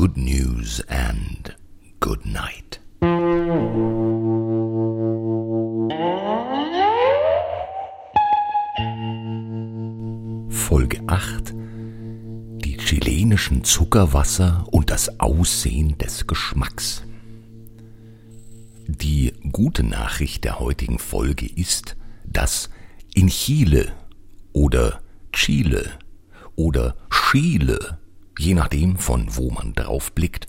good 0.00 0.16
news 0.16 0.82
and 0.88 1.54
good 2.00 2.24
night. 2.24 2.80
Folge 10.48 11.02
8 11.06 11.52
Die 12.64 12.78
chilenischen 12.78 13.62
Zuckerwasser 13.62 14.64
und 14.70 14.88
das 14.88 15.20
Aussehen 15.20 15.98
des 15.98 16.26
Geschmacks. 16.26 17.02
Die 18.86 19.34
gute 19.52 19.82
Nachricht 19.82 20.44
der 20.44 20.60
heutigen 20.60 20.98
Folge 20.98 21.44
ist, 21.44 21.98
dass 22.24 22.70
in 23.12 23.28
Chile 23.28 23.92
oder 24.54 25.02
Chile 25.34 25.90
oder 26.56 26.96
Chile, 27.10 27.98
je 28.40 28.54
nachdem 28.54 28.96
von 28.96 29.36
wo 29.36 29.50
man 29.50 29.74
drauf 29.74 30.12
blickt, 30.12 30.46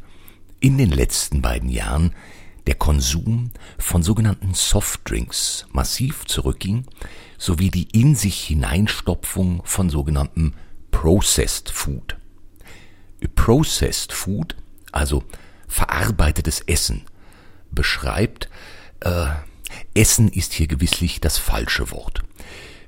in 0.59 0.77
den 0.77 0.91
letzten 0.91 1.41
beiden 1.41 1.69
Jahren 1.69 2.15
der 2.67 2.75
Konsum 2.75 3.51
von 3.77 4.01
sogenannten 4.01 4.53
Softdrinks 4.53 5.65
massiv 5.71 6.25
zurückging, 6.25 6.85
sowie 7.37 7.69
die 7.69 7.89
in 7.91 8.15
sich 8.15 8.45
Hineinstopfung 8.45 9.61
von 9.65 9.89
sogenanntem 9.89 10.53
Processed 10.91 11.69
Food. 11.69 12.17
Processed 13.35 14.13
Food, 14.13 14.55
also 14.91 15.23
verarbeitetes 15.67 16.61
Essen, 16.61 17.01
beschreibt, 17.71 18.49
äh, 19.01 19.27
Essen 19.93 20.29
ist 20.29 20.53
hier 20.53 20.67
gewisslich 20.67 21.19
das 21.19 21.37
falsche 21.37 21.91
Wort. 21.91 22.21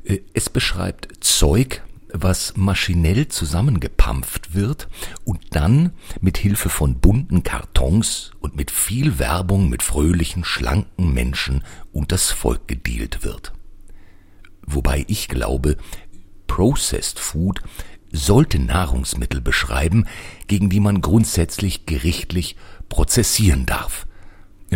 Äh, 0.05 0.19
es 0.33 0.49
beschreibt 0.49 1.09
Zeug, 1.25 1.83
was 2.13 2.55
maschinell 2.55 3.27
zusammengepampft 3.27 4.53
wird 4.53 4.87
und 5.25 5.55
dann 5.55 5.91
mit 6.21 6.37
Hilfe 6.37 6.69
von 6.69 6.99
bunten 6.99 7.43
Kartons 7.43 8.31
und 8.39 8.55
mit 8.55 8.71
viel 8.71 9.19
Werbung 9.19 9.69
mit 9.69 9.83
fröhlichen, 9.83 10.45
schlanken 10.45 11.13
Menschen 11.13 11.63
unters 11.91 12.31
Volk 12.31 12.67
gedealt 12.67 13.23
wird. 13.23 13.51
Wobei 14.65 15.03
ich 15.07 15.27
glaube, 15.27 15.77
Processed 16.47 17.19
Food 17.19 17.61
sollte 18.11 18.59
Nahrungsmittel 18.59 19.41
beschreiben, 19.41 20.05
gegen 20.47 20.69
die 20.69 20.79
man 20.79 21.01
grundsätzlich 21.01 21.87
gerichtlich 21.87 22.55
prozessieren 22.87 23.65
darf. 23.65 24.05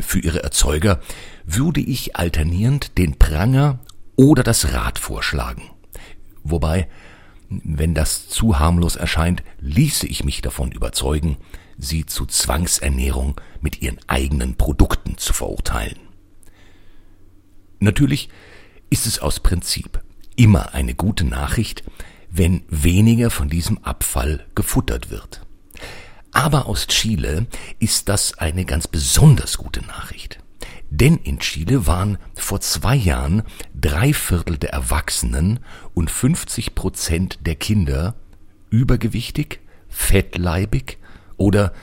Für 0.02 0.20
ihre 0.20 0.44
Erzeuger 0.44 1.00
würde 1.46 1.82
ich 1.82 2.16
alternierend 2.16 2.98
den 2.98 3.18
Pranger 3.18 3.80
oder 4.16 4.44
das 4.44 4.74
Rad 4.74 4.98
vorschlagen. 4.98 5.70
Wobei, 6.44 6.88
wenn 7.50 7.94
das 7.94 8.28
zu 8.28 8.60
harmlos 8.60 8.96
erscheint, 8.96 9.44
ließe 9.60 10.08
ich 10.08 10.24
mich 10.24 10.42
davon 10.42 10.72
überzeugen, 10.72 11.38
sie 11.78 12.06
zu 12.06 12.26
Zwangsernährung 12.26 13.40
mit 13.62 13.82
ihren 13.82 14.00
eigenen 14.08 14.56
Produkten 14.56 15.18
zu 15.18 15.34
verurteilen. 15.34 16.00
Natürlich 17.80 18.30
ist 18.90 19.06
es 19.06 19.20
aus 19.20 19.40
Prinzip 19.40 20.02
immer 20.36 20.74
eine 20.74 20.96
gute 20.96 21.26
Nachricht, 21.26 21.84
wenn 22.30 22.64
weniger 22.70 23.30
von 23.30 23.50
diesem 23.50 23.78
Abfall 23.84 24.46
gefuttert 24.56 25.10
wird. 25.10 25.42
Aber 26.32 26.68
aus 26.68 26.88
Chile 26.88 27.48
ist 27.80 28.10
das 28.10 28.38
eine 28.38 28.66
ganz 28.66 28.88
besonders 28.88 29.58
gute 29.58 29.82
Nachricht. 29.82 30.40
Denn 30.90 31.18
in 31.18 31.40
Chile 31.40 31.86
waren 31.86 32.18
vor 32.36 32.62
zwei 32.62 32.96
Jahren 32.96 33.44
drei 33.76 34.14
Viertel 34.14 34.58
der 34.58 34.72
Erwachsenen 34.72 35.60
und 35.94 36.10
50 36.10 36.76
Prozent 36.76 37.40
der 37.46 37.56
Kinder 37.56 38.16
übergewichtig, 38.70 39.60
fettleibig 39.90 40.98
oder, 41.36 41.74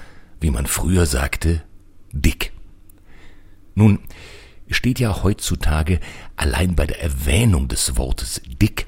wie 0.41 0.51
man 0.51 0.67
früher 0.67 1.07
sagte, 1.07 1.63
dick. 2.13 2.53
Nun 3.75 4.01
steht 4.71 4.99
ja 4.99 5.23
heutzutage 5.23 6.01
allein 6.37 6.75
bei 6.75 6.87
der 6.87 7.03
Erwähnung 7.03 7.69
des 7.69 7.97
Wortes 7.97 8.41
dick 8.47 8.87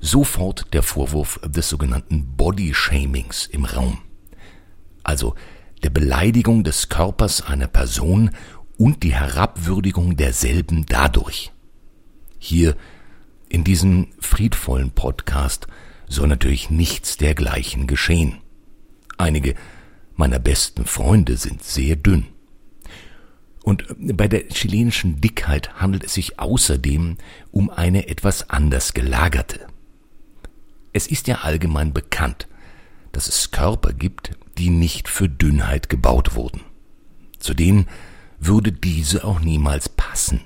sofort 0.00 0.72
der 0.72 0.82
Vorwurf 0.82 1.40
des 1.44 1.68
sogenannten 1.68 2.36
Body 2.36 2.74
Shamings 2.74 3.46
im 3.46 3.64
Raum. 3.64 3.98
Also 5.02 5.34
der 5.82 5.90
Beleidigung 5.90 6.64
des 6.64 6.88
Körpers 6.88 7.42
einer 7.42 7.66
Person 7.66 8.30
und 8.78 9.02
die 9.02 9.14
Herabwürdigung 9.14 10.16
derselben 10.16 10.86
dadurch. 10.86 11.52
Hier 12.38 12.76
in 13.48 13.64
diesem 13.64 14.08
friedvollen 14.18 14.90
Podcast 14.90 15.66
soll 16.08 16.28
natürlich 16.28 16.70
nichts 16.70 17.16
dergleichen 17.16 17.86
geschehen. 17.86 18.38
Einige 19.18 19.54
meiner 20.14 20.38
besten 20.38 20.84
Freunde 20.84 21.36
sind 21.36 21.62
sehr 21.62 21.96
dünn. 21.96 22.26
Und 23.62 23.84
bei 23.98 24.28
der 24.28 24.48
chilenischen 24.48 25.20
Dickheit 25.20 25.74
handelt 25.74 26.04
es 26.04 26.14
sich 26.14 26.38
außerdem 26.38 27.16
um 27.50 27.70
eine 27.70 28.08
etwas 28.08 28.48
anders 28.48 28.94
gelagerte. 28.94 29.66
Es 30.92 31.08
ist 31.08 31.26
ja 31.26 31.38
allgemein 31.38 31.92
bekannt, 31.92 32.46
dass 33.12 33.28
es 33.28 33.50
Körper 33.50 33.92
gibt, 33.92 34.30
die 34.56 34.70
nicht 34.70 35.08
für 35.08 35.28
Dünnheit 35.28 35.88
gebaut 35.88 36.34
wurden. 36.34 36.60
Zu 37.38 37.54
denen 37.54 37.88
würde 38.38 38.72
diese 38.72 39.24
auch 39.24 39.40
niemals 39.40 39.88
passen. 39.88 40.40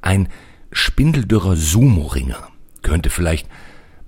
Ein 0.00 0.28
spindeldürrer 0.72 1.56
Sumo-Ringer 1.56 2.48
könnte 2.82 3.10
vielleicht 3.10 3.48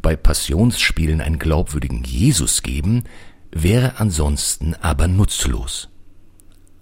bei 0.01 0.17
Passionsspielen 0.17 1.21
einen 1.21 1.39
glaubwürdigen 1.39 2.05
Jesus 2.05 2.63
geben, 2.63 3.05
wäre 3.53 3.99
ansonsten 3.99 4.75
aber 4.75 5.09
nutzlos. 5.09 5.89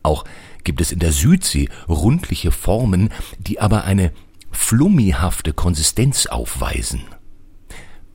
Auch 0.02 0.24
gibt 0.64 0.80
es 0.80 0.92
in 0.92 0.98
der 0.98 1.12
Südsee 1.12 1.68
rundliche 1.88 2.52
Formen, 2.52 3.10
die 3.38 3.60
aber 3.60 3.84
eine 3.84 4.12
flummihafte 4.50 5.52
Konsistenz 5.52 6.26
aufweisen. 6.26 7.02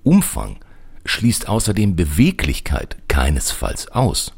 Umfang 0.03 0.59
schließt 1.05 1.47
außerdem 1.47 1.95
Beweglichkeit 1.95 2.97
keinesfalls 3.07 3.89
aus. 3.89 4.33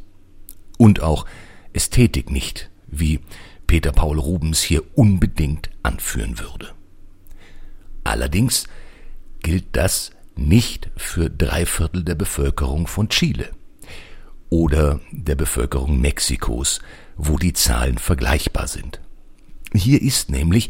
Und 0.78 1.02
auch 1.02 1.26
Ästhetik 1.74 2.32
nicht 2.32 2.70
wie 3.00 3.20
Peter 3.68 3.92
Paul 3.92 4.20
Rubens 4.20 4.62
hier 4.62 4.84
unbedingt 4.96 5.70
anführen 5.84 6.40
würde. 6.40 6.74
Allerdings 8.04 8.68
gilt 9.42 9.66
das 9.76 10.12
nicht 10.36 10.90
für 10.96 11.30
drei 11.30 11.66
Viertel 11.66 12.04
der 12.04 12.16
Bevölkerung 12.16 12.88
von 12.88 13.10
Chile 13.10 13.50
oder 14.50 15.00
der 15.12 15.36
Bevölkerung 15.36 16.00
Mexikos, 16.00 16.80
wo 17.18 17.38
die 17.38 17.54
Zahlen 17.54 17.98
vergleichbar 17.98 18.68
sind. 18.68 19.02
Hier 19.74 20.02
ist 20.02 20.30
nämlich 20.30 20.70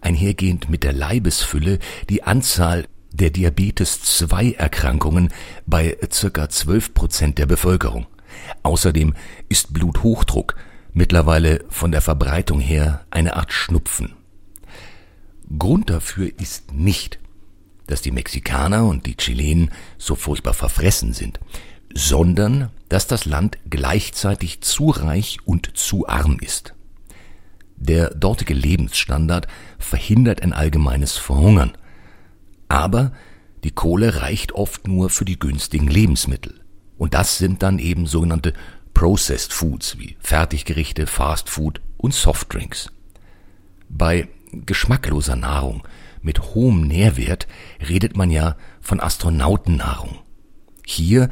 einhergehend 0.00 0.68
mit 0.68 0.82
der 0.84 0.92
Leibesfülle 0.92 1.78
die 2.10 2.22
Anzahl 2.22 2.86
der 3.12 3.30
Diabetes 3.30 4.02
2 4.02 4.52
Erkrankungen 4.52 5.32
bei 5.66 5.96
circa 6.12 6.48
12 6.48 6.94
Prozent 6.94 7.38
der 7.38 7.46
Bevölkerung. 7.46 8.06
Außerdem 8.62 9.14
ist 9.48 9.72
Bluthochdruck 9.72 10.56
mittlerweile 10.94 11.64
von 11.68 11.92
der 11.92 12.00
Verbreitung 12.00 12.60
her 12.60 13.04
eine 13.10 13.36
Art 13.36 13.52
Schnupfen. 13.52 14.14
Grund 15.58 15.90
dafür 15.90 16.30
ist 16.38 16.72
nicht, 16.72 17.18
dass 17.86 18.00
die 18.00 18.12
Mexikaner 18.12 18.86
und 18.86 19.04
die 19.04 19.16
Chilenen 19.16 19.70
so 19.98 20.14
furchtbar 20.14 20.54
verfressen 20.54 21.12
sind, 21.12 21.38
sondern 21.92 22.70
dass 22.88 23.06
das 23.06 23.26
Land 23.26 23.58
gleichzeitig 23.68 24.62
zu 24.62 24.88
reich 24.88 25.38
und 25.44 25.76
zu 25.76 26.08
arm 26.08 26.38
ist. 26.40 26.74
Der 27.76 28.10
dortige 28.14 28.54
Lebensstandard 28.54 29.48
verhindert 29.78 30.42
ein 30.42 30.52
allgemeines 30.52 31.18
Verhungern, 31.18 31.76
aber 32.68 33.12
die 33.64 33.72
Kohle 33.72 34.22
reicht 34.22 34.52
oft 34.52 34.86
nur 34.86 35.10
für 35.10 35.24
die 35.24 35.38
günstigen 35.38 35.88
Lebensmittel. 35.88 36.60
Und 36.96 37.14
das 37.14 37.38
sind 37.38 37.62
dann 37.62 37.78
eben 37.78 38.06
sogenannte 38.06 38.54
Processed 38.94 39.52
Foods 39.52 39.98
wie 39.98 40.16
Fertiggerichte, 40.20 41.06
Fast 41.06 41.50
Food 41.50 41.80
und 41.98 42.14
Softdrinks. 42.14 42.90
Bei 43.88 44.28
geschmackloser 44.52 45.36
Nahrung 45.36 45.86
mit 46.22 46.40
hohem 46.40 46.82
Nährwert 46.82 47.46
redet 47.86 48.16
man 48.16 48.30
ja 48.30 48.56
von 48.80 49.00
Astronautennahrung. 49.00 50.18
Hier, 50.86 51.28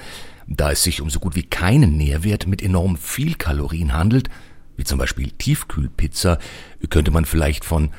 da 0.46 0.72
es 0.72 0.82
sich 0.82 1.00
um 1.00 1.08
so 1.08 1.20
gut 1.20 1.34
wie 1.34 1.44
keinen 1.44 1.96
Nährwert 1.96 2.46
mit 2.46 2.62
enorm 2.62 2.96
viel 2.96 3.34
Kalorien 3.34 3.94
handelt, 3.94 4.28
wie 4.76 4.84
zum 4.84 4.98
Beispiel 4.98 5.30
Tiefkühlpizza, 5.30 6.38
könnte 6.90 7.10
man 7.10 7.24
vielleicht 7.24 7.64
von 7.64 7.90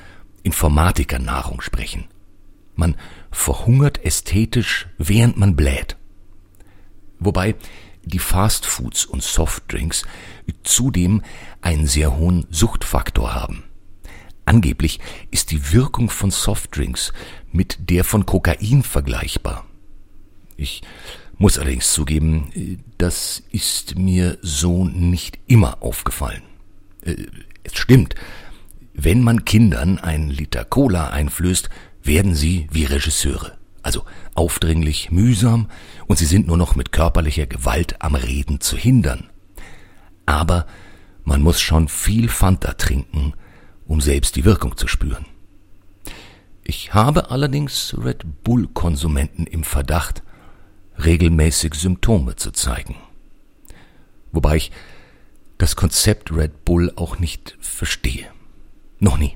Informatikernahrung 0.44 1.62
sprechen. 1.62 2.06
Man 2.76 2.96
verhungert 3.32 4.04
ästhetisch, 4.04 4.88
während 4.98 5.38
man 5.38 5.56
bläht. 5.56 5.96
Wobei 7.20 7.56
die 8.04 8.20
Fastfoods 8.20 9.06
und 9.06 9.24
Softdrinks 9.24 10.04
zudem 10.64 11.22
einen 11.62 11.88
sehr 11.88 12.18
hohen 12.18 12.46
Suchtfaktor 12.50 13.34
haben. 13.34 13.64
Angeblich 14.46 15.00
ist 15.32 15.52
die 15.52 15.72
Wirkung 15.72 16.10
von 16.10 16.32
Softdrinks 16.32 17.14
mit 17.52 17.90
der 17.90 18.04
von 18.04 18.26
Kokain 18.26 18.84
vergleichbar. 18.84 19.66
Ich 20.58 20.82
Muss 21.38 21.58
allerdings 21.58 21.92
zugeben, 21.92 22.80
das 22.98 23.44
ist 23.52 23.98
mir 23.98 24.38
so 24.42 24.86
nicht 24.86 25.40
immer 25.48 25.82
aufgefallen. 25.82 26.44
Äh, 27.02 27.26
es 27.64 27.76
stimmt, 27.76 28.16
wenn 28.94 29.24
man 29.24 29.44
Kindern 29.44 29.98
einen 29.98 30.30
Liter 30.30 30.64
Cola 30.64 31.10
einflößt, 31.10 31.70
werden 32.04 32.36
sie 32.36 32.68
wie 32.72 32.86
Regisseure. 32.86 33.58
Also 33.82 34.06
aufdringlich, 34.36 35.12
mühsam 35.12 35.70
und 36.08 36.18
sie 36.18 36.26
sind 36.26 36.48
nur 36.48 36.58
noch 36.58 36.76
mit 36.76 36.92
körperlicher 36.92 37.46
Gewalt 37.46 38.02
am 38.02 38.16
Reden 38.16 38.60
zu 38.60 38.78
hindern. 38.78 39.30
Aber 40.26 40.66
man 41.24 41.42
muss 41.42 41.62
schon 41.62 41.88
viel 41.88 42.30
Fanta 42.30 42.74
trinken, 42.74 43.34
um 43.86 44.02
selbst 44.02 44.36
die 44.36 44.46
Wirkung 44.46 44.78
zu 44.78 44.88
spüren. 44.88 45.26
Ich 46.64 46.94
habe 46.94 47.30
allerdings 47.30 47.96
Red 47.98 48.44
Bull-Konsumenten 48.44 49.46
im 49.46 49.64
Verdacht, 49.64 50.24
regelmäßig 51.04 51.74
Symptome 51.74 52.36
zu 52.36 52.52
zeigen. 52.52 52.96
Wobei 54.32 54.58
ich 54.58 54.72
das 55.58 55.76
Konzept 55.76 56.32
Red 56.32 56.66
Bull 56.66 56.92
auch 56.96 57.20
nicht 57.20 57.58
verstehe. 57.60 58.28
Noch 59.00 59.18
nie. 59.18 59.36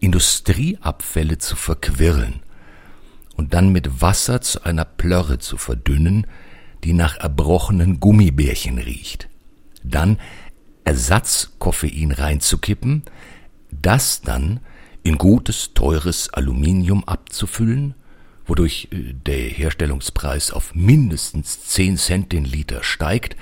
Industrieabfälle 0.00 1.38
zu 1.38 1.56
verquirlen 1.56 2.40
und 3.36 3.54
dann 3.54 3.70
mit 3.70 4.00
Wasser 4.00 4.40
zu 4.40 4.64
einer 4.64 4.84
Plörre 4.84 5.38
zu 5.38 5.56
verdünnen, 5.56 6.26
die 6.84 6.92
nach 6.92 7.18
erbrochenen 7.18 8.00
Gummibärchen 8.00 8.78
riecht. 8.78 9.28
Dann 9.82 10.18
Ersatzkoffein 10.84 12.12
reinzukippen, 12.12 13.02
das 13.70 14.22
dann 14.22 14.60
in 15.02 15.18
gutes, 15.18 15.74
teures 15.74 16.32
Aluminium 16.32 17.04
abzufüllen, 17.04 17.94
wodurch 18.46 18.88
äh, 18.90 19.12
der 19.12 19.38
Herstellungspreis 19.38 20.50
auf 20.50 20.74
mindestens 20.74 21.60
10 21.66 21.96
Cent 21.96 22.32
den 22.32 22.44
Liter 22.44 22.82
steigt, 22.82 23.36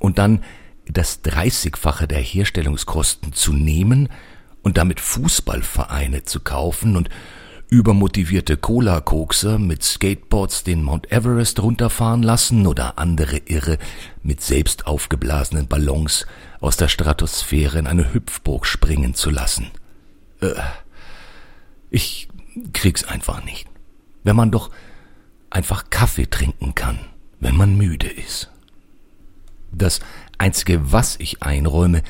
und 0.00 0.18
dann 0.18 0.42
das 0.86 1.22
Dreißigfache 1.22 2.08
der 2.08 2.20
Herstellungskosten 2.20 3.32
zu 3.32 3.52
nehmen 3.52 4.08
und 4.62 4.78
damit 4.78 4.98
Fußballvereine 4.98 6.24
zu 6.24 6.40
kaufen 6.40 6.96
und 6.96 7.10
übermotivierte 7.70 8.56
Cola-Kokser 8.56 9.58
mit 9.60 9.84
Skateboards 9.84 10.64
den 10.64 10.82
Mount 10.82 11.12
Everest 11.12 11.62
runterfahren 11.62 12.22
lassen 12.22 12.66
oder 12.66 12.98
andere 12.98 13.38
Irre 13.38 13.78
mit 14.24 14.42
selbst 14.42 14.88
aufgeblasenen 14.88 15.68
Ballons 15.68 16.26
aus 16.60 16.76
der 16.76 16.88
Stratosphäre 16.88 17.78
in 17.78 17.86
eine 17.86 18.12
Hüpfburg 18.12 18.66
springen 18.66 19.14
zu 19.14 19.30
lassen. 19.30 19.70
Äh, 20.40 20.54
ich 21.90 22.28
krieg's 22.72 23.04
einfach 23.04 23.44
nicht. 23.44 23.68
Wenn 24.24 24.36
man 24.36 24.50
doch 24.50 24.70
einfach 25.48 25.90
Kaffee 25.90 26.26
trinken 26.26 26.74
kann, 26.74 26.98
wenn 27.38 27.56
man 27.56 27.76
müde 27.76 28.08
ist. 28.08 28.50
Das 29.70 30.00
Einzige, 30.38 30.92
was 30.92 31.16
ich 31.20 31.42
einräume, 31.42 32.02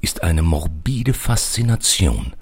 ist 0.00 0.22
eine 0.22 0.42
morbide 0.42 1.12
Faszination, 1.12 2.32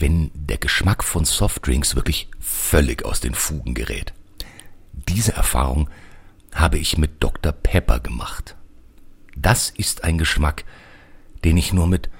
wenn 0.00 0.30
der 0.34 0.56
Geschmack 0.58 1.04
von 1.04 1.24
Softdrinks 1.24 1.94
wirklich 1.94 2.28
völlig 2.40 3.04
aus 3.04 3.20
den 3.20 3.34
Fugen 3.34 3.74
gerät. 3.74 4.12
Diese 4.92 5.32
Erfahrung 5.32 5.88
habe 6.52 6.78
ich 6.78 6.98
mit 6.98 7.22
Dr. 7.22 7.52
Pepper 7.52 8.00
gemacht. 8.00 8.56
Das 9.36 9.70
ist 9.70 10.04
ein 10.04 10.18
Geschmack, 10.18 10.64
den 11.44 11.56
ich 11.56 11.72
nur 11.72 11.86
mit 11.86 12.10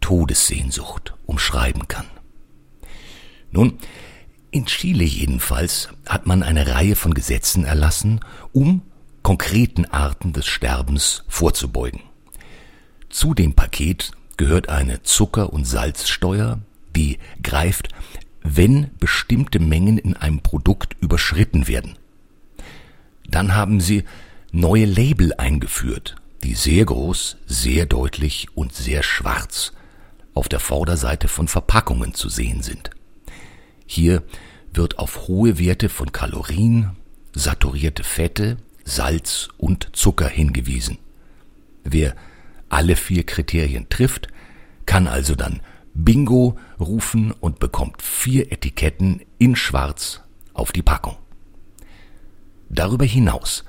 Todessehnsucht 0.00 1.14
umschreiben 1.26 1.88
kann. 1.88 2.06
Nun, 3.50 3.78
in 4.50 4.66
Chile 4.66 5.04
jedenfalls 5.04 5.88
hat 6.06 6.26
man 6.26 6.42
eine 6.42 6.66
Reihe 6.68 6.96
von 6.96 7.14
Gesetzen 7.14 7.64
erlassen, 7.64 8.20
um 8.52 8.82
konkreten 9.22 9.84
Arten 9.86 10.32
des 10.32 10.46
Sterbens 10.46 11.24
vorzubeugen. 11.28 12.00
Zu 13.08 13.34
dem 13.34 13.54
Paket 13.54 14.12
gehört 14.36 14.68
eine 14.68 15.02
Zucker- 15.02 15.52
und 15.52 15.64
Salzsteuer, 15.64 16.60
die 16.96 17.18
greift, 17.42 17.88
wenn 18.42 18.90
bestimmte 18.98 19.58
Mengen 19.58 19.98
in 19.98 20.16
einem 20.16 20.40
Produkt 20.40 20.96
überschritten 21.00 21.68
werden. 21.68 21.96
Dann 23.26 23.54
haben 23.54 23.80
sie 23.80 24.04
neue 24.50 24.84
Label 24.84 25.32
eingeführt, 25.34 26.16
die 26.42 26.54
sehr 26.54 26.84
groß, 26.84 27.38
sehr 27.46 27.86
deutlich 27.86 28.48
und 28.54 28.74
sehr 28.74 29.02
schwarz 29.02 29.72
auf 30.34 30.48
der 30.48 30.60
Vorderseite 30.60 31.28
von 31.28 31.48
Verpackungen 31.48 32.14
zu 32.14 32.28
sehen 32.28 32.62
sind. 32.62 32.90
Hier 33.86 34.22
wird 34.72 34.98
auf 34.98 35.28
hohe 35.28 35.58
Werte 35.58 35.88
von 35.88 36.12
Kalorien, 36.12 36.96
saturierte 37.34 38.04
Fette, 38.04 38.56
Salz 38.84 39.48
und 39.58 39.90
Zucker 39.92 40.28
hingewiesen. 40.28 40.98
Wer 41.84 42.14
alle 42.68 42.96
vier 42.96 43.24
Kriterien 43.24 43.88
trifft, 43.88 44.28
kann 44.86 45.06
also 45.06 45.34
dann 45.34 45.60
Bingo 45.94 46.58
rufen 46.80 47.32
und 47.32 47.58
bekommt 47.58 48.02
vier 48.02 48.50
Etiketten 48.50 49.20
in 49.38 49.56
Schwarz 49.56 50.22
auf 50.54 50.72
die 50.72 50.82
Packung. 50.82 51.16
Darüber 52.68 53.04
hinaus 53.04 53.64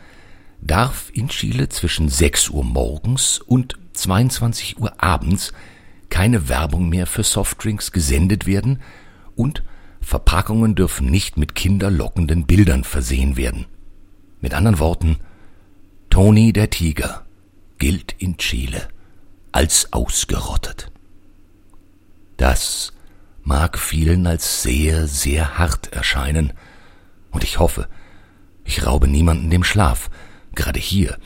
darf 0.62 1.12
in 1.14 1.28
Chile 1.28 1.68
zwischen 1.70 2.08
6 2.08 2.50
Uhr 2.50 2.64
morgens 2.64 3.40
und 3.40 3.78
22 3.94 4.80
Uhr 4.80 5.04
abends 5.04 5.52
keine 6.10 6.48
Werbung 6.48 6.90
mehr 6.90 7.08
für 7.08 7.24
Softdrinks 7.24 7.92
gesendet 7.92 8.46
werden 8.46 8.82
und 9.36 9.64
Verpackungen 10.00 10.76
dürfen 10.76 11.08
nicht 11.08 11.38
mit 11.38 11.56
kinderlockenden 11.56 12.46
Bildern 12.46 12.84
versehen 12.84 13.36
werden. 13.36 13.66
Mit 14.40 14.54
anderen 14.54 14.80
Worten, 14.80 15.18
Tony 16.10 16.54
der 16.54 16.70
Tiger 16.70 17.26
gilt 17.78 18.14
in 18.20 18.38
Chile 18.38 18.88
als 19.52 19.92
ausgerottet. 19.92 20.93
Das 22.44 22.92
mag 23.42 23.80
vielen 23.80 24.28
als 24.28 24.64
sehr, 24.64 25.08
sehr 25.08 25.58
hart 25.58 25.94
erscheinen, 25.94 26.52
und 27.32 27.46
ich 27.46 27.58
hoffe, 27.58 27.88
ich 28.66 28.86
raube 28.86 29.08
niemanden 29.08 29.50
dem 29.50 29.64
Schlaf, 29.64 30.10
gerade 30.54 30.78
hier, 30.78 31.18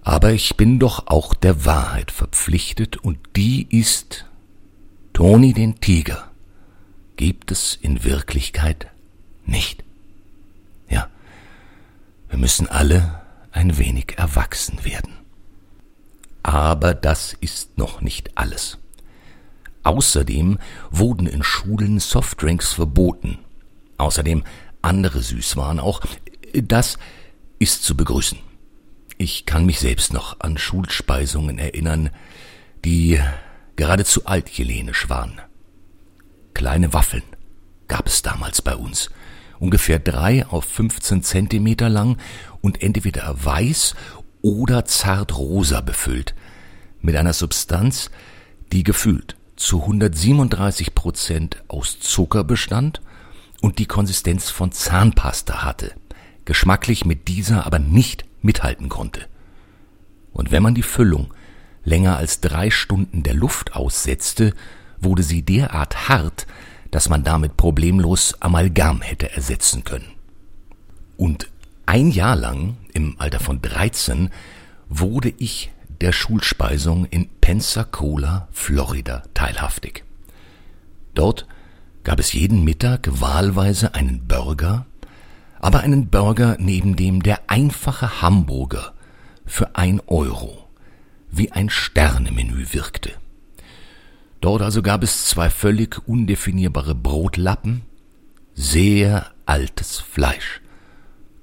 aber 0.00 0.32
ich 0.32 0.56
bin 0.56 0.78
doch 0.78 1.06
auch 1.08 1.34
der 1.34 1.66
Wahrheit 1.66 2.10
verpflichtet, 2.10 2.96
und 2.96 3.18
die 3.36 3.66
ist 3.68 4.24
Toni 5.12 5.52
den 5.52 5.82
Tiger 5.82 6.30
gibt 7.16 7.50
es 7.50 7.74
in 7.74 8.02
Wirklichkeit 8.02 8.86
nicht. 9.44 9.84
Ja, 10.88 11.10
wir 12.30 12.38
müssen 12.38 12.68
alle 12.68 13.20
ein 13.52 13.76
wenig 13.76 14.14
erwachsen 14.16 14.82
werden. 14.82 15.12
Aber 16.42 16.94
das 16.94 17.34
ist 17.34 17.76
noch 17.76 18.00
nicht 18.00 18.38
alles. 18.38 18.78
Außerdem 19.88 20.58
wurden 20.90 21.26
in 21.26 21.42
Schulen 21.42 21.98
Softdrinks 21.98 22.74
verboten. 22.74 23.38
Außerdem 23.96 24.44
andere 24.82 25.22
Süßwaren 25.22 25.80
auch. 25.80 26.02
Das 26.52 26.98
ist 27.58 27.84
zu 27.84 27.96
begrüßen. 27.96 28.36
Ich 29.16 29.46
kann 29.46 29.64
mich 29.64 29.80
selbst 29.80 30.12
noch 30.12 30.40
an 30.40 30.58
Schulspeisungen 30.58 31.58
erinnern, 31.58 32.10
die 32.84 33.18
geradezu 33.76 34.26
altjelenisch 34.26 35.08
waren. 35.08 35.40
Kleine 36.52 36.92
Waffeln 36.92 37.22
gab 37.86 38.08
es 38.08 38.20
damals 38.20 38.60
bei 38.60 38.76
uns, 38.76 39.08
ungefähr 39.58 39.98
drei 39.98 40.44
auf 40.44 40.66
15 40.66 41.22
Zentimeter 41.22 41.88
lang 41.88 42.18
und 42.60 42.82
entweder 42.82 43.42
weiß 43.42 43.94
oder 44.42 44.84
zart 44.84 45.38
rosa 45.38 45.80
befüllt, 45.80 46.34
mit 47.00 47.16
einer 47.16 47.32
Substanz, 47.32 48.10
die 48.70 48.84
gefühlt 48.84 49.37
zu 49.58 49.80
137 49.82 50.94
Prozent 50.94 51.62
aus 51.68 51.98
Zucker 51.98 52.44
bestand 52.44 53.02
und 53.60 53.78
die 53.78 53.86
Konsistenz 53.86 54.50
von 54.50 54.70
Zahnpasta 54.72 55.64
hatte, 55.64 55.92
geschmacklich 56.44 57.04
mit 57.04 57.28
dieser 57.28 57.66
aber 57.66 57.78
nicht 57.78 58.24
mithalten 58.40 58.88
konnte. 58.88 59.26
Und 60.32 60.52
wenn 60.52 60.62
man 60.62 60.74
die 60.74 60.82
Füllung 60.82 61.34
länger 61.84 62.16
als 62.16 62.40
drei 62.40 62.70
Stunden 62.70 63.24
der 63.24 63.34
Luft 63.34 63.74
aussetzte, 63.74 64.54
wurde 65.00 65.24
sie 65.24 65.42
derart 65.42 66.08
hart, 66.08 66.46
dass 66.90 67.08
man 67.08 67.24
damit 67.24 67.56
problemlos 67.56 68.40
Amalgam 68.40 69.02
hätte 69.02 69.32
ersetzen 69.32 69.82
können. 69.84 70.12
Und 71.16 71.50
ein 71.86 72.10
Jahr 72.10 72.36
lang, 72.36 72.76
im 72.92 73.16
Alter 73.18 73.40
von 73.40 73.60
13, 73.60 74.30
wurde 74.88 75.32
ich 75.38 75.70
der 76.00 76.12
Schulspeisung 76.12 77.04
in 77.06 77.28
Pensacola, 77.40 78.48
Florida, 78.52 79.22
teilhaftig. 79.34 80.04
Dort 81.14 81.46
gab 82.04 82.20
es 82.20 82.32
jeden 82.32 82.64
Mittag 82.64 83.08
wahlweise 83.20 83.94
einen 83.94 84.26
Burger, 84.26 84.86
aber 85.60 85.80
einen 85.80 86.08
Burger, 86.08 86.56
neben 86.58 86.96
dem 86.96 87.22
der 87.22 87.50
einfache 87.50 88.22
Hamburger 88.22 88.94
für 89.44 89.74
ein 89.76 90.00
Euro 90.06 90.68
wie 91.30 91.52
ein 91.52 91.70
Sternemenü 91.70 92.72
wirkte. 92.72 93.12
Dort 94.40 94.62
also 94.62 94.82
gab 94.82 95.02
es 95.02 95.26
zwei 95.26 95.50
völlig 95.50 96.06
undefinierbare 96.06 96.94
Brotlappen, 96.94 97.82
sehr 98.54 99.30
altes 99.46 99.98
Fleisch 99.98 100.60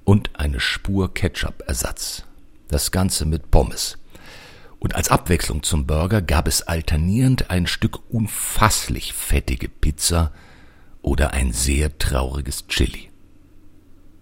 und 0.04 0.30
eine 0.34 0.60
Spur 0.60 1.12
Ketchup-Ersatz. 1.12 2.24
Das 2.68 2.90
Ganze 2.90 3.26
mit 3.26 3.50
Pommes. 3.50 3.98
Und 4.86 4.94
als 4.94 5.08
Abwechslung 5.08 5.64
zum 5.64 5.84
Burger 5.84 6.22
gab 6.22 6.46
es 6.46 6.62
alternierend 6.62 7.50
ein 7.50 7.66
Stück 7.66 8.08
unfasslich 8.08 9.14
fettige 9.14 9.68
Pizza 9.68 10.30
oder 11.02 11.32
ein 11.32 11.52
sehr 11.52 11.98
trauriges 11.98 12.68
Chili. 12.68 13.10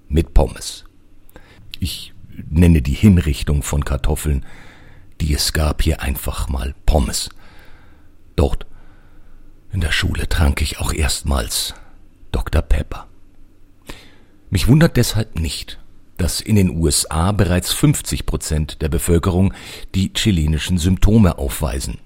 Mit 0.08 0.32
Pommes. 0.32 0.86
Ich 1.80 2.14
nenne 2.48 2.80
die 2.80 2.94
Hinrichtung 2.94 3.62
von 3.62 3.84
Kartoffeln, 3.84 4.46
die 5.20 5.34
es 5.34 5.52
gab, 5.52 5.82
hier 5.82 6.00
einfach 6.00 6.48
mal 6.48 6.74
Pommes. 6.86 7.28
Dort 8.34 8.64
in 9.70 9.82
der 9.82 9.92
Schule 9.92 10.30
trank 10.30 10.62
ich 10.62 10.78
auch 10.78 10.94
erstmals 10.94 11.74
Dr. 12.32 12.62
Pepper. 12.62 13.06
Mich 14.48 14.66
wundert 14.66 14.96
deshalb 14.96 15.38
nicht, 15.38 15.78
dass 16.16 16.40
in 16.40 16.56
den 16.56 16.70
USA 16.70 17.32
bereits 17.32 17.72
50 17.72 18.26
Prozent 18.26 18.82
der 18.82 18.88
Bevölkerung 18.88 19.52
die 19.94 20.12
chilenischen 20.12 20.78
Symptome 20.78 21.38
aufweisen. 21.38 21.98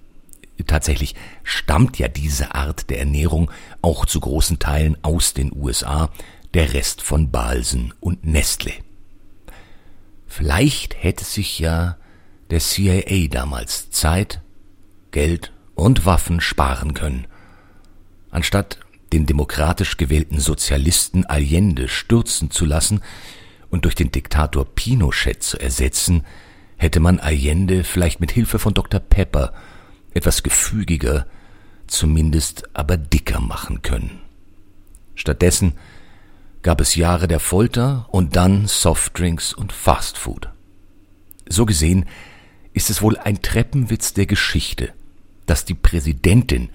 Tatsächlich 0.66 1.14
stammt 1.44 1.98
ja 1.98 2.08
diese 2.08 2.54
Art 2.54 2.90
der 2.90 2.98
Ernährung 2.98 3.50
auch 3.80 4.06
zu 4.06 4.20
großen 4.20 4.58
Teilen 4.58 4.96
aus 5.02 5.32
den 5.32 5.52
USA, 5.54 6.10
der 6.54 6.74
Rest 6.74 7.02
von 7.02 7.30
Balsen 7.30 7.94
und 8.00 8.26
Nestle. 8.26 8.72
Vielleicht 10.26 11.02
hätte 11.02 11.24
sich 11.24 11.58
ja 11.58 11.96
der 12.50 12.60
CIA 12.60 13.28
damals 13.28 13.90
Zeit, 13.90 14.40
Geld 15.10 15.52
und 15.74 16.06
Waffen 16.06 16.40
sparen 16.40 16.94
können. 16.94 17.26
Anstatt 18.30 18.78
den 19.12 19.26
demokratisch 19.26 19.96
gewählten 19.96 20.38
Sozialisten 20.38 21.24
Allende 21.24 21.88
stürzen 21.88 22.50
zu 22.50 22.66
lassen 22.66 23.00
und 23.70 23.84
durch 23.84 23.94
den 23.94 24.10
Diktator 24.10 24.64
Pinochet 24.64 25.42
zu 25.42 25.58
ersetzen, 25.58 26.25
hätte 26.76 27.00
man 27.00 27.20
Allende 27.20 27.84
vielleicht 27.84 28.20
mit 28.20 28.30
Hilfe 28.30 28.58
von 28.58 28.75
Dr. 28.75 29.00
Pepper 29.00 29.52
etwas 30.14 30.42
gefügiger, 30.42 31.26
zumindest 31.87 32.68
aber 32.72 32.96
dicker 32.96 33.40
machen 33.40 33.82
können. 33.82 34.20
Stattdessen 35.14 35.75
gab 36.62 36.80
es 36.80 36.94
Jahre 36.94 37.28
der 37.28 37.40
Folter 37.40 38.06
und 38.10 38.37
dann 38.37 38.66
Softdrinks 38.66 39.52
und 39.52 39.72
Fastfood. 39.72 40.50
So 41.48 41.66
gesehen 41.66 42.06
ist 42.72 42.90
es 42.90 43.02
wohl 43.02 43.16
ein 43.16 43.42
Treppenwitz 43.42 44.14
der 44.14 44.26
Geschichte, 44.26 44.92
dass 45.46 45.64
die 45.64 45.75
Präsidentin, 45.75 46.70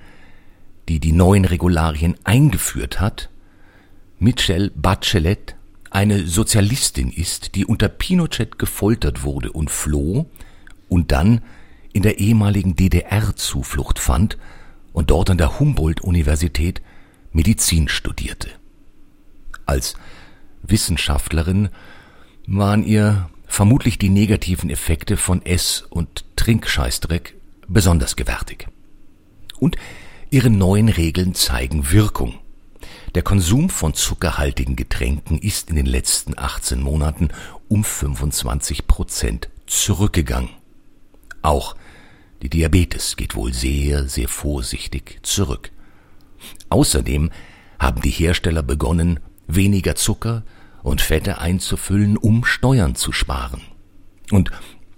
die 0.89 0.99
die 0.99 1.11
neuen 1.11 1.45
Regularien 1.45 2.15
eingeführt 2.23 2.99
hat, 2.99 3.29
Michelle 4.19 4.71
Bachelet, 4.75 5.55
eine 5.93 6.25
Sozialistin 6.25 7.11
ist, 7.11 7.53
die 7.55 7.65
unter 7.65 7.87
Pinochet 7.87 8.57
gefoltert 8.57 9.23
wurde 9.23 9.51
und 9.51 9.69
floh 9.69 10.25
und 10.89 11.11
dann 11.11 11.41
in 11.93 12.01
der 12.01 12.19
ehemaligen 12.19 12.75
DDR 12.75 13.35
Zuflucht 13.35 13.99
fand 13.99 14.37
und 14.91 15.11
dort 15.11 15.29
an 15.29 15.37
der 15.37 15.59
Humboldt-Universität 15.59 16.81
Medizin 17.31 17.87
studierte. 17.87 18.49
Als 19.67 19.95
Wissenschaftlerin 20.63 21.69
waren 22.47 22.83
ihr 22.83 23.29
vermutlich 23.45 23.99
die 23.99 24.09
negativen 24.09 24.71
Effekte 24.71 25.15
von 25.15 25.45
Ess- 25.45 25.85
und 25.89 26.25
Trinkscheißdreck 26.37 27.35
besonders 27.67 28.15
gewärtig. 28.15 28.67
Und 29.59 29.77
ihre 30.31 30.49
neuen 30.49 30.89
Regeln 30.89 31.35
zeigen 31.35 31.91
Wirkung. 31.91 32.39
Der 33.15 33.21
Konsum 33.21 33.69
von 33.69 33.93
zuckerhaltigen 33.93 34.75
Getränken 34.75 35.37
ist 35.37 35.69
in 35.69 35.75
den 35.75 35.85
letzten 35.85 36.35
18 36.35 36.81
Monaten 36.81 37.29
um 37.67 37.83
25 37.83 38.87
Prozent 38.87 39.49
zurückgegangen. 39.67 40.49
Auch 41.43 41.75
die 42.41 42.49
Diabetes 42.49 43.15
geht 43.15 43.35
wohl 43.35 43.53
sehr, 43.53 44.09
sehr 44.09 44.27
vorsichtig 44.27 45.19
zurück. 45.21 45.71
Außerdem 46.69 47.29
haben 47.77 48.01
die 48.01 48.09
Hersteller 48.09 48.63
begonnen, 48.63 49.19
weniger 49.47 49.95
Zucker 49.95 50.43
und 50.81 50.99
Fette 50.99 51.37
einzufüllen, 51.37 52.17
um 52.17 52.43
Steuern 52.43 52.95
zu 52.95 53.11
sparen. 53.11 53.61
Und 54.31 54.49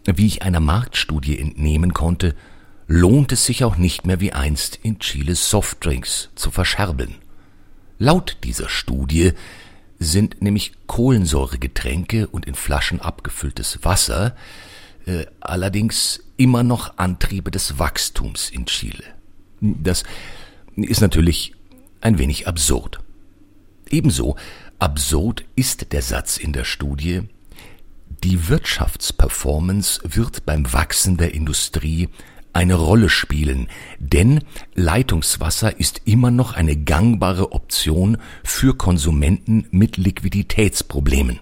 wie 0.05 0.27
ich 0.27 0.41
einer 0.41 0.61
Marktstudie 0.61 1.37
entnehmen 1.37 1.93
konnte, 1.93 2.33
lohnt 2.87 3.33
es 3.33 3.45
sich 3.45 3.65
auch 3.65 3.75
nicht 3.75 4.05
mehr 4.05 4.21
wie 4.21 4.31
einst 4.31 4.79
in 4.83 4.99
Chile 4.99 5.35
Softdrinks 5.35 6.29
zu 6.35 6.49
verscherbeln. 6.49 7.15
Laut 7.97 8.37
dieser 8.43 8.69
Studie 8.69 9.33
sind 9.99 10.41
nämlich 10.41 10.73
Kohlensäuregetränke 10.87 12.27
und 12.27 12.45
in 12.45 12.55
Flaschen 12.55 12.99
abgefülltes 12.99 13.79
Wasser 13.83 14.35
äh, 15.05 15.25
allerdings 15.39 16.23
immer 16.37 16.63
noch 16.63 16.97
Antriebe 16.97 17.51
des 17.51 17.79
Wachstums 17.79 18.49
in 18.49 18.65
Chile. 18.65 19.03
Das 19.61 20.03
ist 20.75 21.01
natürlich 21.01 21.53
ein 22.01 22.17
wenig 22.17 22.47
absurd. 22.47 22.99
Ebenso 23.89 24.35
absurd 24.79 25.45
ist 25.55 25.91
der 25.93 26.01
Satz 26.01 26.37
in 26.37 26.53
der 26.53 26.65
Studie, 26.65 27.21
die 28.23 28.49
Wirtschaftsperformance 28.49 30.01
wird 30.03 30.45
beim 30.45 30.71
Wachsen 30.73 31.17
der 31.17 31.33
Industrie 31.33 32.09
eine 32.55 32.75
Rolle 32.75 33.09
spielen, 33.09 33.67
denn 33.99 34.43
Leitungswasser 34.73 35.79
ist 35.79 36.01
immer 36.05 36.31
noch 36.31 36.53
eine 36.53 36.77
gangbare 36.77 37.51
Option 37.51 38.17
für 38.43 38.77
Konsumenten 38.77 39.67
mit 39.71 39.97
Liquiditätsproblemen. 39.97 41.41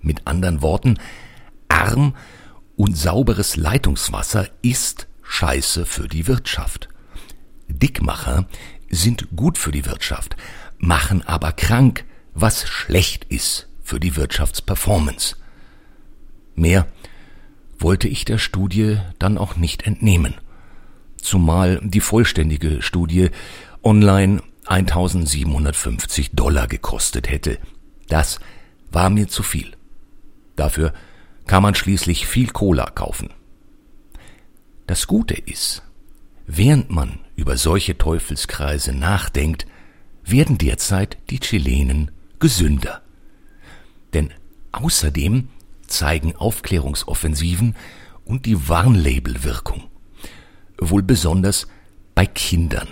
Mit 0.00 0.26
anderen 0.26 0.62
Worten, 0.62 0.98
arm 1.68 2.16
und 2.76 2.96
sauberes 2.96 3.56
Leitungswasser 3.56 4.48
ist 4.62 5.06
Scheiße 5.22 5.84
für 5.84 6.08
die 6.08 6.26
Wirtschaft. 6.26 6.88
Dickmacher 7.68 8.46
sind 8.88 9.36
gut 9.36 9.58
für 9.58 9.70
die 9.70 9.84
Wirtschaft, 9.84 10.36
machen 10.78 11.22
aber 11.26 11.52
krank, 11.52 12.04
was 12.34 12.66
schlecht 12.66 13.24
ist 13.24 13.68
für 13.82 14.00
die 14.00 14.16
Wirtschaftsperformance. 14.16 15.36
Mehr 16.54 16.86
wollte 17.82 18.08
ich 18.08 18.24
der 18.24 18.38
Studie 18.38 18.98
dann 19.18 19.38
auch 19.38 19.56
nicht 19.56 19.86
entnehmen, 19.86 20.34
zumal 21.16 21.80
die 21.82 22.00
vollständige 22.00 22.82
Studie 22.82 23.30
online 23.82 24.42
1750 24.66 26.32
Dollar 26.32 26.68
gekostet 26.68 27.28
hätte. 27.30 27.58
Das 28.08 28.38
war 28.90 29.10
mir 29.10 29.28
zu 29.28 29.42
viel. 29.42 29.72
Dafür 30.56 30.92
kann 31.46 31.62
man 31.62 31.74
schließlich 31.74 32.26
viel 32.26 32.50
Cola 32.50 32.86
kaufen. 32.90 33.30
Das 34.86 35.06
Gute 35.06 35.34
ist, 35.34 35.82
während 36.46 36.90
man 36.90 37.18
über 37.36 37.56
solche 37.56 37.98
Teufelskreise 37.98 38.92
nachdenkt, 38.92 39.66
werden 40.24 40.58
derzeit 40.58 41.18
die 41.30 41.40
Chilenen 41.40 42.10
gesünder. 42.38 43.02
Denn 44.12 44.30
außerdem 44.70 45.48
zeigen 45.92 46.34
Aufklärungsoffensiven 46.36 47.76
und 48.24 48.46
die 48.46 48.68
Warnlabelwirkung. 48.68 49.84
Wohl 50.78 51.02
besonders 51.02 51.68
bei 52.14 52.26
Kindern. 52.26 52.88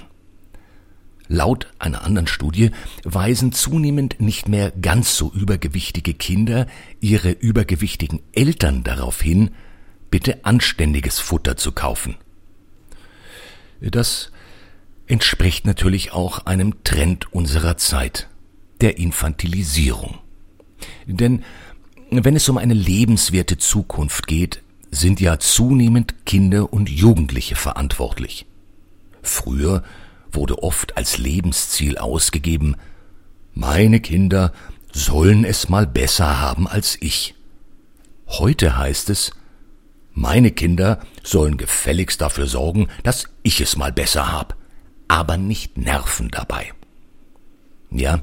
Laut 1.29 1.69
einer 1.79 2.03
anderen 2.03 2.27
Studie 2.27 2.73
weisen 3.05 3.53
zunehmend 3.53 4.21
nicht 4.21 4.49
mehr 4.49 4.73
ganz 4.73 5.17
so 5.17 5.33
übergewichtige 5.33 6.13
Kinder 6.13 6.67
ihre 7.01 7.31
übergewichtigen 7.31 8.21
Eltern 8.33 8.83
darauf 8.83 9.21
hin, 9.21 9.51
bitte 10.11 10.45
anständiges 10.45 11.21
Futter 11.21 11.57
zu 11.57 11.71
kaufen. 11.71 12.17
Das 13.81 14.33
entspricht 15.07 15.67
natürlich 15.67 16.13
auch 16.13 16.47
einem 16.47 16.83
Trend 16.83 17.33
unserer 17.33 17.77
Zeit, 17.77 18.29
der 18.81 18.99
Infantilisierung. 18.99 20.19
Denn 21.07 21.45
wenn 22.11 22.37
es 22.37 22.49
um 22.49 22.59
eine 22.59 22.75
lebenswerte 22.75 23.59
Zukunft 23.59 24.27
geht, 24.27 24.63
sind 24.91 25.21
ja 25.21 25.39
zunehmend 25.39 26.27
Kinder 26.27 26.73
und 26.73 26.89
Jugendliche 26.89 27.55
verantwortlich. 27.55 28.47
Früher 29.23 29.85
wurde 30.33 30.63
oft 30.63 30.97
als 30.97 31.19
Lebensziel 31.19 31.99
ausgegeben, 31.99 32.77
meine 33.53 34.01
Kinder 34.01 34.53
sollen 34.93 35.45
es 35.45 35.69
mal 35.69 35.87
besser 35.87 36.41
haben 36.41 36.67
als 36.67 36.97
ich. 37.01 37.35
Heute 38.27 38.77
heißt 38.77 39.11
es, 39.11 39.33
meine 40.13 40.51
Kinder 40.51 41.01
sollen 41.23 41.57
gefälligst 41.57 42.21
dafür 42.21 42.47
sorgen, 42.47 42.89
dass 43.03 43.29
ich 43.43 43.61
es 43.61 43.77
mal 43.77 43.93
besser 43.93 44.33
hab, 44.33 44.57
aber 45.09 45.37
nicht 45.37 45.79
nerven 45.79 46.31
dabei. 46.31 46.73
Ja, 47.91 48.23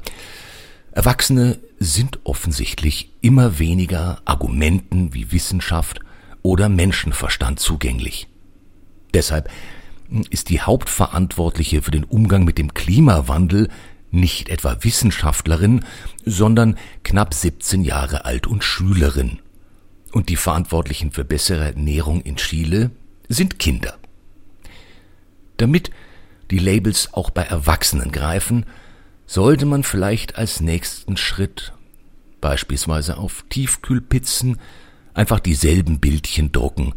Erwachsene 0.91 1.59
sind 1.79 2.19
offensichtlich 2.23 3.13
immer 3.21 3.59
weniger 3.59 4.21
Argumenten 4.25 5.13
wie 5.13 5.31
Wissenschaft 5.31 5.99
oder 6.41 6.69
Menschenverstand 6.69 7.59
zugänglich. 7.59 8.27
Deshalb 9.13 9.49
ist 10.29 10.49
die 10.49 10.61
Hauptverantwortliche 10.61 11.81
für 11.81 11.91
den 11.91 12.03
Umgang 12.03 12.45
mit 12.45 12.57
dem 12.57 12.73
Klimawandel 12.73 13.69
nicht 14.09 14.49
etwa 14.49 14.77
Wissenschaftlerin, 14.81 15.83
sondern 16.25 16.77
knapp 17.03 17.33
17 17.33 17.83
Jahre 17.83 18.25
alt 18.25 18.47
und 18.47 18.63
Schülerin. 18.63 19.39
Und 20.13 20.29
die 20.29 20.37
Verantwortlichen 20.37 21.11
für 21.11 21.25
bessere 21.25 21.65
Ernährung 21.65 22.21
in 22.21 22.37
Chile 22.37 22.91
sind 23.27 23.59
Kinder. 23.59 23.97
Damit 25.57 25.91
die 26.49 26.59
Labels 26.59 27.13
auch 27.13 27.29
bei 27.29 27.43
Erwachsenen 27.43 28.11
greifen, 28.11 28.65
sollte 29.27 29.65
man 29.65 29.83
vielleicht 29.83 30.37
als 30.37 30.61
nächsten 30.61 31.17
Schritt 31.17 31.73
beispielsweise 32.41 33.17
auf 33.17 33.43
Tiefkühlpizzen 33.49 34.57
einfach 35.13 35.39
dieselben 35.39 35.99
Bildchen 35.99 36.51
drucken, 36.51 36.93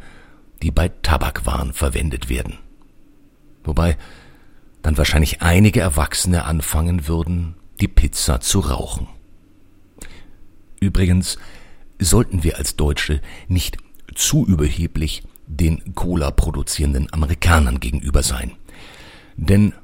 die 0.63 0.71
bei 0.71 0.89
Tabakwaren 0.89 1.73
verwendet 1.73 2.29
werden. 2.29 2.59
Wobei 3.65 3.97
dann 4.83 4.97
wahrscheinlich 4.97 5.43
einige 5.43 5.81
Erwachsene 5.81 6.45
anfangen 6.45 7.09
würden, 7.09 7.57
die 7.81 7.89
Pizza 7.89 8.41
zu 8.41 8.61
rauchen. 8.61 9.09
Übrigens 10.81 11.39
sollten 11.99 12.45
wir 12.45 12.57
als 12.57 12.77
Deutsche 12.77 13.21
nicht 13.49 13.77
zu 14.15 14.47
überheblich 14.47 15.23
den 15.47 15.95
Cola 15.95 16.31
produzierenden 16.31 17.13
Amerikanern 17.13 17.81
gegenüber 17.81 18.23
sein. 18.23 18.53
Denn 19.37 19.75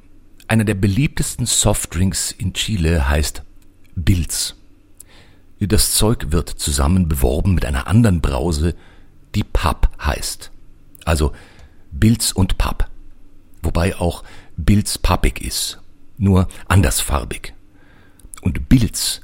einer 0.48 0.64
der 0.64 0.74
beliebtesten 0.74 1.46
Softdrinks 1.46 2.30
in 2.30 2.52
Chile 2.52 3.08
heißt 3.08 3.42
Bilz. 3.94 4.54
Das 5.58 5.92
Zeug 5.92 6.26
wird 6.30 6.50
zusammen 6.50 7.08
beworben 7.08 7.54
mit 7.54 7.64
einer 7.64 7.86
anderen 7.86 8.20
Brause, 8.20 8.74
die 9.34 9.44
Pub 9.44 9.88
heißt. 10.00 10.50
Also 11.04 11.32
Bilz 11.90 12.32
und 12.32 12.58
Pub. 12.58 12.88
Wobei 13.62 13.96
auch 13.96 14.22
Bilz 14.56 14.98
pappig 14.98 15.40
ist, 15.40 15.80
nur 16.18 16.46
andersfarbig. 16.68 17.54
Und 18.42 18.68
Bilz 18.68 19.22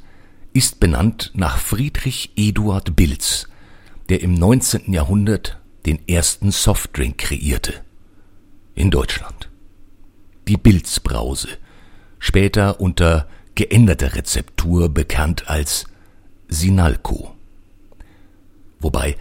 ist 0.52 0.80
benannt 0.80 1.30
nach 1.34 1.58
Friedrich 1.58 2.32
Eduard 2.36 2.96
Bilz, 2.96 3.48
der 4.08 4.20
im 4.22 4.34
19. 4.34 4.92
Jahrhundert 4.92 5.60
den 5.86 6.06
ersten 6.08 6.50
Softdrink 6.50 7.18
kreierte. 7.18 7.74
In 8.74 8.90
Deutschland. 8.90 9.51
Die 10.48 10.56
Bilzbrause, 10.56 11.48
später 12.18 12.80
unter 12.80 13.28
geänderter 13.54 14.14
Rezeptur 14.14 14.88
bekannt 14.88 15.48
als 15.48 15.86
Sinalco. 16.48 17.34
Wobei 18.80 19.16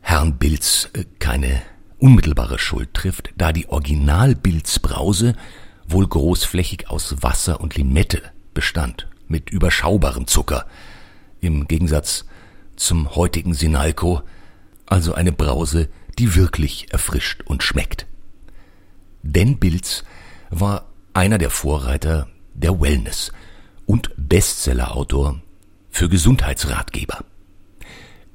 Herrn 0.00 0.38
Bilz 0.38 0.88
äh, 0.92 1.04
keine 1.18 1.62
unmittelbare 1.98 2.58
Schuld 2.58 2.94
trifft, 2.94 3.30
da 3.36 3.52
die 3.52 3.68
Original-Bilzbrause 3.68 5.34
wohl 5.86 6.06
großflächig 6.06 6.88
aus 6.88 7.16
Wasser 7.22 7.60
und 7.60 7.76
Limette 7.76 8.22
bestand, 8.54 9.08
mit 9.28 9.50
überschaubarem 9.50 10.26
Zucker, 10.26 10.66
im 11.40 11.68
Gegensatz 11.68 12.24
zum 12.76 13.14
heutigen 13.14 13.54
Sinalco, 13.54 14.22
also 14.86 15.14
eine 15.14 15.32
Brause, 15.32 15.88
die 16.18 16.34
wirklich 16.34 16.92
erfrischt 16.92 17.42
und 17.44 17.62
schmeckt. 17.62 18.06
Denn 19.22 19.58
Bilz 19.58 20.04
war 20.50 20.86
einer 21.14 21.38
der 21.38 21.50
Vorreiter 21.50 22.28
der 22.54 22.80
Wellness 22.80 23.32
und 23.86 24.10
Bestsellerautor 24.16 25.40
für 25.90 26.08
Gesundheitsratgeber. 26.08 27.24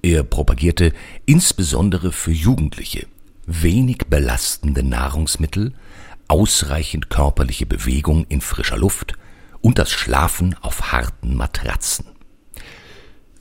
Er 0.02 0.24
propagierte 0.24 0.94
insbesondere 1.26 2.12
für 2.12 2.32
Jugendliche 2.32 3.08
wenig 3.46 4.00
belastende 4.10 4.84
Nahrungsmittel, 4.84 5.74
ausreichend 6.28 7.10
körperliche 7.10 7.66
Bewegung 7.66 8.26
in 8.28 8.42
frischer 8.42 8.78
Luft 8.78 9.14
und 9.62 9.78
das 9.78 9.92
Schlafen 9.92 10.56
auf 10.62 10.92
harten 10.92 11.36
Matratzen. 11.36 12.06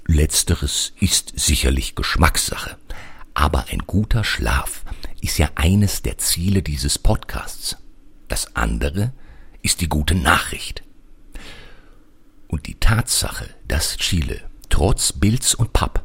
Letzteres 0.07 0.93
ist 1.01 1.33
sicherlich 1.37 1.95
Geschmackssache, 1.95 2.77
aber 3.33 3.67
ein 3.71 3.81
guter 3.87 4.23
Schlaf 4.23 4.85
ist 5.21 5.39
ja 5.39 5.51
eines 5.55 6.03
der 6.03 6.19
Ziele 6.19 6.63
dieses 6.63 6.99
Podcasts. 6.99 7.77
Das 8.29 8.57
andere 8.57 9.13
ist 9.63 9.81
die 9.81 9.89
gute 9.89 10.15
Nachricht. 10.15 10.83
Und 12.49 12.67
die 12.67 12.75
Tatsache, 12.75 13.49
dass 13.67 13.97
Chile 13.97 14.41
trotz 14.69 15.13
Bilz 15.13 15.55
und 15.55 15.73
Papp 15.73 16.05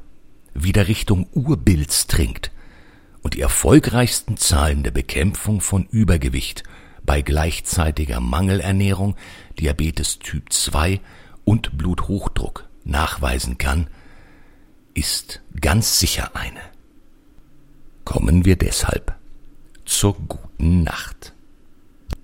wieder 0.53 0.87
Richtung 0.87 1.27
Urbilz 1.33 2.07
trinkt 2.07 2.51
und 3.21 3.33
die 3.33 3.41
erfolgreichsten 3.41 4.37
Zahlen 4.37 4.83
der 4.83 4.91
Bekämpfung 4.91 5.61
von 5.61 5.85
Übergewicht 5.85 6.63
bei 7.03 7.21
gleichzeitiger 7.21 8.19
Mangelernährung, 8.19 9.15
Diabetes 9.59 10.19
Typ 10.19 10.51
2 10.53 11.01
und 11.45 11.77
Bluthochdruck 11.77 12.69
nachweisen 12.83 13.57
kann, 13.57 13.87
ist 14.93 15.41
ganz 15.59 15.99
sicher 15.99 16.35
eine. 16.35 16.61
Kommen 18.05 18.45
wir 18.45 18.55
deshalb 18.55 19.15
zur 19.85 20.15
guten 20.27 20.83
Nacht. 20.83 21.33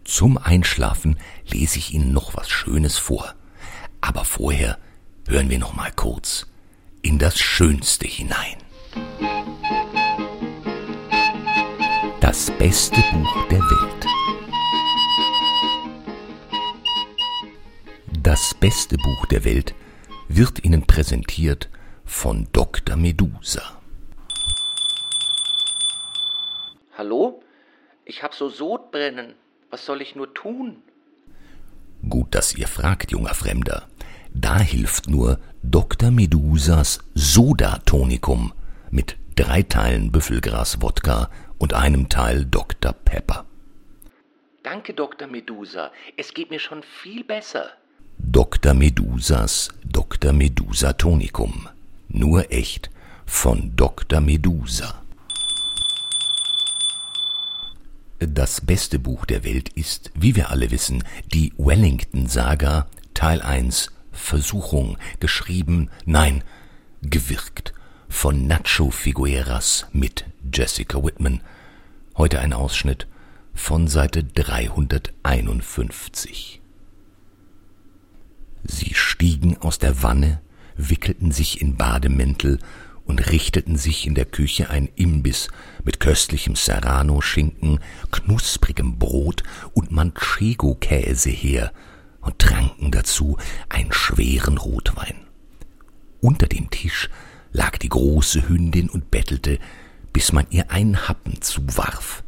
Zum 0.05 0.37
Einschlafen 0.37 1.19
lese 1.51 1.79
ich 1.79 1.95
Ihnen 1.95 2.13
noch 2.13 2.35
was 2.35 2.47
Schönes 2.47 2.95
vor. 2.95 3.33
Aber 4.01 4.23
vorher 4.23 4.77
hören 5.27 5.49
wir 5.49 5.57
noch 5.57 5.73
mal 5.73 5.91
kurz 5.91 6.45
in 7.01 7.17
das 7.17 7.39
Schönste 7.39 8.07
hinein. 8.07 8.55
Das 12.21 12.51
beste 12.51 13.01
Buch 13.11 13.47
der 13.49 13.59
Welt. 13.59 14.05
Das 18.21 18.53
beste 18.53 18.97
Buch 18.97 19.25
der 19.25 19.43
Welt 19.43 19.73
wird 20.27 20.63
Ihnen 20.63 20.85
präsentiert 20.85 21.67
von 22.05 22.47
Dr. 22.51 22.95
Medusa. 22.95 23.81
Hallo? 26.95 27.41
Ich 28.05 28.21
hab 28.21 28.35
so 28.35 28.49
Sodbrennen. 28.49 29.33
Was 29.75 29.85
soll 29.85 30.01
ich 30.01 30.15
nur 30.15 30.33
tun? 30.33 30.77
Gut, 32.07 32.33
dass 32.33 32.55
ihr 32.55 32.65
fragt, 32.65 33.11
junger 33.11 33.33
Fremder. 33.33 33.89
Da 34.33 34.57
hilft 34.57 35.09
nur 35.09 35.37
Dr. 35.63 36.11
Medusas 36.11 36.99
Soda-Tonikum 37.13 38.53
mit 38.89 39.17
drei 39.35 39.63
Teilen 39.63 40.13
Büffelgras-Wodka 40.13 41.29
und 41.57 41.73
einem 41.73 42.07
Teil 42.07 42.45
Dr. 42.45 42.93
Pepper. 42.93 43.45
Danke, 44.63 44.93
Dr. 44.93 45.27
Medusa. 45.27 45.91
Es 46.15 46.33
geht 46.33 46.51
mir 46.51 46.59
schon 46.59 46.81
viel 46.81 47.25
besser. 47.25 47.65
Dr. 48.17 48.73
Medusas 48.73 49.67
Dr. 49.83 50.31
Medusa 50.31 50.93
Tonikum. 50.93 51.67
Nur 52.07 52.49
echt 52.49 52.89
von 53.25 53.75
Dr. 53.75 54.21
Medusa. 54.21 55.04
Das 58.19 58.61
beste 58.61 58.97
Buch 58.97 59.25
der 59.25 59.43
Welt 59.43 59.67
ist, 59.69 60.11
wie 60.15 60.37
wir 60.37 60.49
alle 60.49 60.71
wissen, 60.71 61.03
die 61.33 61.51
Wellington-Saga 61.57 62.87
Teil 63.13 63.41
1 63.41 63.91
Versuchung, 64.13 64.97
geschrieben, 65.19 65.89
nein, 66.05 66.41
gewirkt 67.01 67.73
von 68.07 68.47
Nacho 68.47 68.89
Figueras 68.89 69.87
mit 69.91 70.23
Jessica 70.53 71.03
Whitman. 71.03 71.41
Heute 72.15 72.39
ein 72.39 72.53
Ausschnitt 72.53 73.05
von 73.53 73.89
Seite 73.89 74.23
351. 74.23 76.61
Sie 78.63 78.93
stiegen 78.93 79.57
aus 79.57 79.77
der 79.77 80.01
Wanne, 80.01 80.39
wickelten 80.77 81.33
sich 81.33 81.59
in 81.61 81.75
Bademäntel 81.75 82.59
und 83.05 83.31
richteten 83.31 83.77
sich 83.77 84.07
in 84.07 84.15
der 84.15 84.25
Küche 84.25 84.69
ein 84.69 84.89
Imbiss 84.95 85.47
mit 85.83 85.99
köstlichem 85.99 86.55
Serrano-Schinken, 86.55 87.79
knusprigem 88.11 88.97
Brot 88.97 89.43
und 89.73 89.91
Manchego-Käse 89.91 91.29
her 91.29 91.71
und 92.21 92.39
tranken 92.39 92.91
dazu 92.91 93.37
einen 93.69 93.93
schweren 93.93 94.57
Rotwein. 94.57 95.15
Unter 96.19 96.47
dem 96.47 96.71
Tisch 96.71 97.09
lag 97.51 97.77
die 97.77 97.89
große 97.89 98.49
Hündin 98.49 98.89
und 98.89 99.11
bettelte, 99.11 99.59
bis 100.11 100.31
man 100.31 100.47
ihr 100.49 100.71
einen 100.71 101.07
Happen 101.07 101.41
zuwarf. 101.41 102.23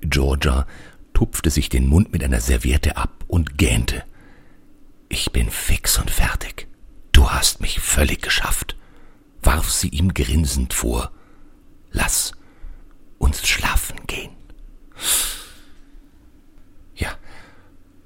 Georgia 0.00 0.66
tupfte 1.12 1.50
sich 1.50 1.68
den 1.68 1.88
Mund 1.88 2.12
mit 2.12 2.22
einer 2.22 2.40
Serviette 2.40 2.96
ab 2.96 3.24
und 3.26 3.58
gähnte. 3.58 4.04
Ich 5.08 5.32
bin 5.32 5.50
fix 5.50 5.98
und 5.98 6.10
fertig. 6.10 6.68
Du 7.10 7.30
hast 7.30 7.60
mich 7.60 7.80
völlig 7.80 8.22
geschafft 8.22 8.76
warf 9.46 9.70
sie 9.70 9.88
ihm 9.88 10.12
grinsend 10.12 10.74
vor. 10.74 11.12
Lass 11.92 12.32
uns 13.18 13.46
schlafen 13.46 13.96
gehen. 14.06 14.32
Ja, 16.96 17.10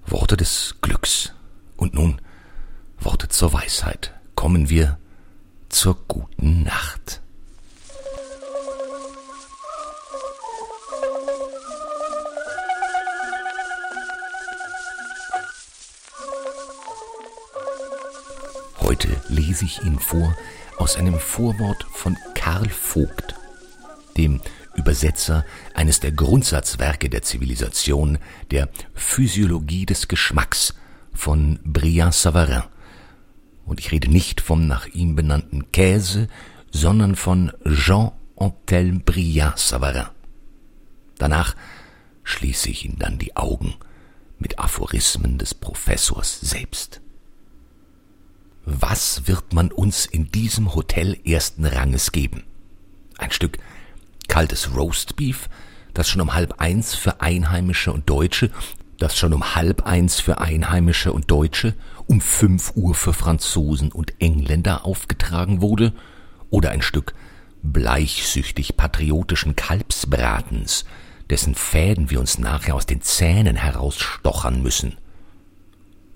Worte 0.06 0.36
des 0.36 0.76
Glücks. 0.82 1.32
Und 1.76 1.94
nun 1.94 2.20
Worte 2.98 3.28
zur 3.28 3.54
Weisheit. 3.54 4.12
Kommen 4.34 4.68
wir 4.68 4.98
zur 5.70 5.96
guten 6.06 6.62
Nacht. 6.62 7.22
Heute 18.78 19.08
lese 19.28 19.64
ich 19.64 19.82
Ihnen 19.82 19.98
vor 19.98 20.36
aus 20.80 20.96
einem 20.96 21.20
Vorwort 21.20 21.84
von 21.92 22.16
Karl 22.34 22.70
Vogt, 22.70 23.34
dem 24.16 24.40
Übersetzer 24.74 25.44
eines 25.74 26.00
der 26.00 26.10
Grundsatzwerke 26.10 27.10
der 27.10 27.20
Zivilisation, 27.20 28.16
der 28.50 28.70
Physiologie 28.94 29.84
des 29.84 30.08
Geschmacks 30.08 30.74
von 31.12 31.60
Briand 31.64 32.14
Savarin. 32.14 32.62
Und 33.66 33.78
ich 33.78 33.92
rede 33.92 34.10
nicht 34.10 34.40
vom 34.40 34.66
nach 34.66 34.86
ihm 34.86 35.16
benannten 35.16 35.70
Käse, 35.70 36.28
sondern 36.70 37.14
von 37.14 37.52
Jean 37.66 38.12
Antelme 38.36 39.00
Briand 39.00 39.58
Savarin. 39.58 40.06
Danach 41.18 41.56
schließe 42.24 42.70
ich 42.70 42.86
ihn 42.86 42.96
dann 42.98 43.18
die 43.18 43.36
Augen 43.36 43.74
mit 44.38 44.58
Aphorismen 44.58 45.36
des 45.36 45.52
Professors 45.52 46.40
selbst. 46.40 47.02
Was 48.72 49.26
wird 49.26 49.52
man 49.52 49.72
uns 49.72 50.06
in 50.06 50.30
diesem 50.30 50.76
Hotel 50.76 51.18
ersten 51.24 51.64
Ranges 51.64 52.12
geben? 52.12 52.44
Ein 53.18 53.32
Stück 53.32 53.58
kaltes 54.28 54.76
Roastbeef, 54.76 55.48
das 55.92 56.08
schon 56.08 56.20
um 56.20 56.34
halb 56.34 56.60
eins 56.60 56.94
für 56.94 57.20
Einheimische 57.20 57.92
und 57.92 58.08
Deutsche, 58.08 58.52
das 58.98 59.18
schon 59.18 59.34
um 59.34 59.56
halb 59.56 59.86
eins 59.86 60.20
für 60.20 60.38
Einheimische 60.38 61.12
und 61.12 61.28
Deutsche, 61.32 61.74
um 62.06 62.20
fünf 62.20 62.76
Uhr 62.76 62.94
für 62.94 63.12
Franzosen 63.12 63.90
und 63.90 64.14
Engländer 64.20 64.84
aufgetragen 64.84 65.60
wurde, 65.60 65.92
oder 66.48 66.70
ein 66.70 66.82
Stück 66.82 67.14
bleichsüchtig 67.64 68.76
patriotischen 68.76 69.56
Kalbsbratens, 69.56 70.84
dessen 71.28 71.56
Fäden 71.56 72.08
wir 72.08 72.20
uns 72.20 72.38
nachher 72.38 72.76
aus 72.76 72.86
den 72.86 73.02
Zähnen 73.02 73.56
herausstochern 73.56 74.62
müssen. 74.62 74.96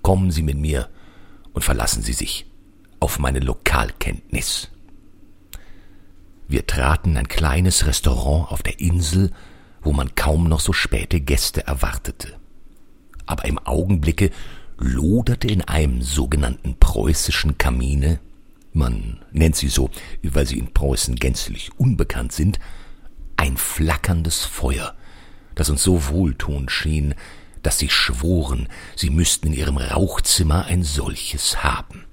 Kommen 0.01 0.31
Sie 0.31 0.41
mit 0.41 0.57
mir 0.57 0.87
und 1.55 1.63
verlassen 1.63 2.03
Sie 2.03 2.13
sich 2.13 2.45
auf 2.99 3.17
meine 3.17 3.39
Lokalkenntnis. 3.39 4.69
Wir 6.47 6.67
traten 6.67 7.11
in 7.11 7.17
ein 7.17 7.27
kleines 7.27 7.87
Restaurant 7.87 8.51
auf 8.51 8.61
der 8.61 8.79
Insel, 8.79 9.31
wo 9.81 9.93
man 9.93 10.13
kaum 10.15 10.47
noch 10.47 10.59
so 10.59 10.73
späte 10.73 11.21
Gäste 11.21 11.65
erwartete. 11.65 12.35
Aber 13.25 13.45
im 13.45 13.57
Augenblicke 13.57 14.29
loderte 14.77 15.47
in 15.47 15.61
einem 15.61 16.01
sogenannten 16.01 16.75
preußischen 16.77 17.57
Kamine, 17.57 18.19
man 18.73 19.23
nennt 19.31 19.55
sie 19.55 19.69
so, 19.69 19.89
weil 20.21 20.45
sie 20.45 20.59
in 20.59 20.73
Preußen 20.73 21.15
gänzlich 21.15 21.71
unbekannt 21.77 22.33
sind, 22.33 22.59
ein 23.37 23.55
flackerndes 23.55 24.43
Feuer, 24.43 24.93
das 25.55 25.69
uns 25.69 25.81
so 25.81 26.09
wohltuend 26.09 26.69
schien, 26.69 27.15
dass 27.65 27.79
sie 27.79 27.89
schworen, 27.89 28.69
sie 28.95 29.09
müssten 29.09 29.47
in 29.47 29.53
ihrem 29.53 29.77
Rauchzimmer 29.77 30.65
ein 30.65 30.83
solches 30.83 31.63
haben. 31.63 32.03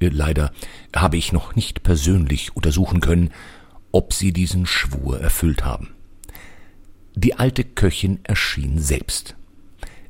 Leider 0.00 0.52
habe 0.94 1.16
ich 1.16 1.32
noch 1.32 1.56
nicht 1.56 1.82
persönlich 1.82 2.54
untersuchen 2.54 3.00
können, 3.00 3.30
ob 3.92 4.12
sie 4.12 4.32
diesen 4.32 4.66
Schwur 4.66 5.20
erfüllt 5.20 5.64
haben. 5.64 5.94
Die 7.14 7.34
alte 7.34 7.64
Köchin 7.64 8.20
erschien 8.24 8.78
selbst. 8.78 9.34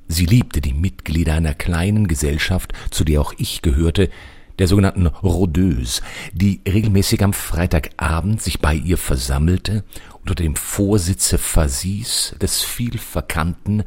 Sie 0.09 0.27
liebte 0.27 0.61
die 0.61 0.75
Mitglieder 0.75 1.35
einer 1.35 1.55
kleinen 1.55 2.09
Gesellschaft, 2.09 2.73
zu 2.90 3.05
der 3.05 3.21
auch 3.21 3.33
ich 3.38 3.62
gehörte, 3.62 4.11
der 4.59 4.66
sogenannten 4.66 5.07
Rodeuse, 5.07 6.03
die 6.33 6.61
regelmäßig 6.66 7.23
am 7.23 7.33
Freitagabend 7.33 8.42
sich 8.42 8.59
bei 8.61 8.75
ihr 8.75 8.99
versammelte 8.99 9.85
unter 10.21 10.35
dem 10.35 10.57
Vorsitze 10.57 11.38
Fasis 11.38 12.35
des 12.40 12.62
vielverkannten 12.62 13.85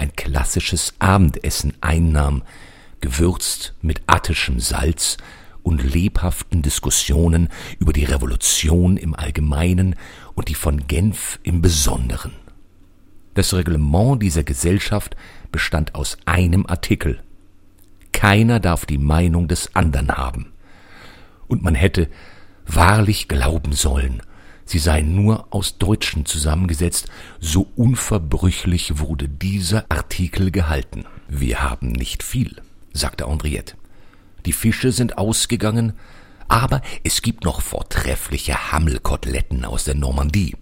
ein 0.00 0.16
klassisches 0.16 0.94
Abendessen 0.98 1.74
einnahm, 1.82 2.42
gewürzt 3.00 3.74
mit 3.82 4.00
attischem 4.06 4.58
Salz 4.58 5.18
und 5.62 5.82
lebhaften 5.82 6.62
Diskussionen 6.62 7.50
über 7.78 7.92
die 7.92 8.04
Revolution 8.04 8.96
im 8.96 9.14
Allgemeinen 9.14 9.94
und 10.34 10.48
die 10.48 10.54
von 10.54 10.86
Genf 10.86 11.38
im 11.42 11.60
Besonderen. 11.60 12.32
Das 13.34 13.52
Reglement 13.52 14.22
dieser 14.22 14.42
Gesellschaft 14.42 15.16
bestand 15.52 15.94
aus 15.94 16.16
einem 16.24 16.66
Artikel. 16.66 17.22
Keiner 18.12 18.58
darf 18.58 18.86
die 18.86 18.98
Meinung 18.98 19.48
des 19.48 19.76
anderen 19.76 20.16
haben. 20.16 20.52
Und 21.46 21.62
man 21.62 21.74
hätte 21.74 22.08
wahrlich 22.66 23.28
glauben 23.28 23.72
sollen, 23.72 24.22
sie 24.70 24.78
sei 24.78 25.02
nur 25.02 25.48
aus 25.50 25.78
Deutschen 25.78 26.26
zusammengesetzt, 26.26 27.08
so 27.40 27.66
unverbrüchlich 27.74 28.98
wurde 28.98 29.28
dieser 29.28 29.84
Artikel 29.88 30.52
gehalten. 30.52 31.04
Wir 31.28 31.62
haben 31.62 31.90
nicht 31.90 32.22
viel, 32.22 32.62
sagte 32.92 33.28
Henriette. 33.28 33.74
Die 34.46 34.52
Fische 34.52 34.92
sind 34.92 35.18
ausgegangen, 35.18 35.94
aber 36.46 36.82
es 37.02 37.20
gibt 37.20 37.44
noch 37.44 37.60
vortreffliche 37.60 38.72
Hammelkoteletten 38.72 39.64
aus 39.64 39.84
der 39.84 39.96
Normandie, 39.96 40.56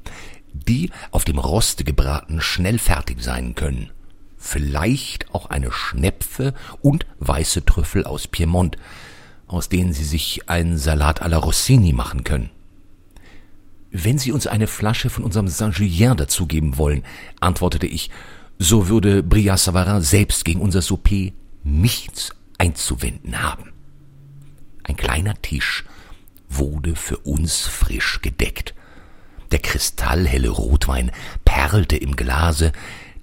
die 0.52 0.90
auf 1.10 1.24
dem 1.24 1.38
Roste 1.38 1.84
gebraten 1.84 2.40
schnell 2.40 2.78
fertig 2.78 3.22
sein 3.22 3.54
können. 3.54 3.90
Vielleicht 4.38 5.34
auch 5.34 5.46
eine 5.46 5.70
Schnepfe 5.70 6.54
und 6.80 7.04
weiße 7.18 7.64
Trüffel 7.66 8.04
aus 8.04 8.26
Piemont, 8.26 8.78
aus 9.46 9.68
denen 9.68 9.92
Sie 9.92 10.04
sich 10.04 10.48
einen 10.48 10.78
Salat 10.78 11.22
à 11.22 11.28
la 11.28 11.38
Rossini 11.38 11.92
machen 11.92 12.24
können. 12.24 12.50
Wenn 13.90 14.18
Sie 14.18 14.32
uns 14.32 14.46
eine 14.46 14.66
Flasche 14.66 15.08
von 15.08 15.24
unserem 15.24 15.48
Saint-Julien 15.48 16.16
dazugeben 16.16 16.76
wollen, 16.76 17.04
antwortete 17.40 17.86
ich, 17.86 18.10
so 18.58 18.88
würde 18.88 19.22
Brillat 19.22 19.60
Savarin 19.60 20.02
selbst 20.02 20.44
gegen 20.44 20.60
unser 20.60 20.82
Souper 20.82 21.30
nichts 21.64 22.30
einzuwenden 22.58 23.40
haben. 23.40 23.72
Ein 24.82 24.96
kleiner 24.96 25.40
Tisch 25.40 25.84
wurde 26.48 26.96
für 26.96 27.18
uns 27.18 27.66
frisch 27.66 28.20
gedeckt. 28.20 28.74
Der 29.52 29.60
kristallhelle 29.60 30.50
Rotwein 30.50 31.10
perlte 31.44 31.96
im 31.96 32.16
Glase, 32.16 32.72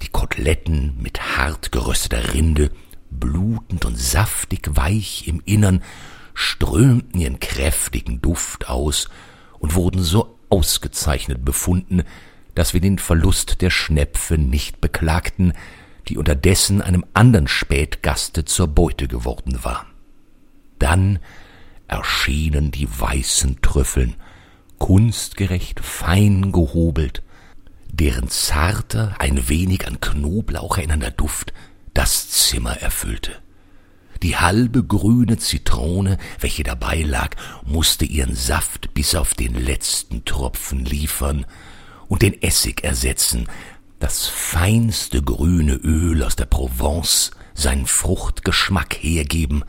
die 0.01 0.08
Koteletten 0.08 0.95
mit 1.01 1.38
hart 1.38 1.71
gerösteter 1.71 2.34
Rinde, 2.34 2.71
blutend 3.12 3.86
und 3.86 3.97
saftig 3.99 4.69
weich 4.75 5.28
im 5.28 5.41
Innern, 5.45 5.84
strömten 6.34 7.19
ihren 7.21 7.39
kräftigen 7.39 8.21
Duft 8.21 8.67
aus 8.67 9.10
und 9.60 9.75
wurden 9.75 10.01
so 10.01 10.35
ausgezeichnet 10.49 11.43
befunden, 11.43 12.03
dass 12.55 12.73
wir 12.73 12.81
den 12.81 12.99
Verlust 12.99 13.62
der 13.62 13.69
Schnepfe 13.69 14.38
nicht 14.38 14.81
beklagten, 14.81 15.53
die 16.08 16.17
unterdessen 16.17 16.81
einem 16.81 17.05
andern 17.13 17.47
Spätgaste 17.47 18.45
zur 18.45 18.67
Beute 18.67 19.08
geworden 19.08 19.63
war. 19.63 19.86
Dann 20.79 21.19
erschienen 21.88 22.71
die 22.71 22.88
weißen 22.88 23.62
Trüffeln, 23.62 24.15
kunstgerecht 24.77 25.79
fein 25.79 26.51
gehobelt, 26.51 27.23
deren 27.91 28.29
zarter, 28.29 29.15
ein 29.19 29.47
wenig 29.47 29.88
an 29.88 29.99
Knoblauch 30.01 30.77
erinnernder 30.77 31.12
Duft 31.12 31.53
das 31.93 32.29
Zimmer 32.29 32.81
erfüllte. 32.81 33.31
Die 34.23 34.38
halbe 34.38 34.84
grüne 34.84 35.38
Zitrone, 35.38 36.17
welche 36.39 36.63
dabei 36.63 37.01
lag, 37.01 37.36
musste 37.63 38.06
ihren 38.06 38.36
Saft 38.36 38.93
bis 38.93 39.15
auf 39.15 39.34
den 39.34 39.54
letzten 39.54 40.25
Tropfen 40.25 40.86
liefern 40.86 41.45
und 42.08 42.21
den 42.21 42.41
Essig 42.41 42.84
ersetzen, 42.84 43.47
das 43.99 44.28
feinste 44.28 45.21
grüne 45.21 45.75
Öl 45.75 46.23
aus 46.23 46.36
der 46.36 46.45
Provence 46.45 47.32
seinen 47.54 47.86
Fruchtgeschmack 47.86 48.95
hergeben, 48.95 49.63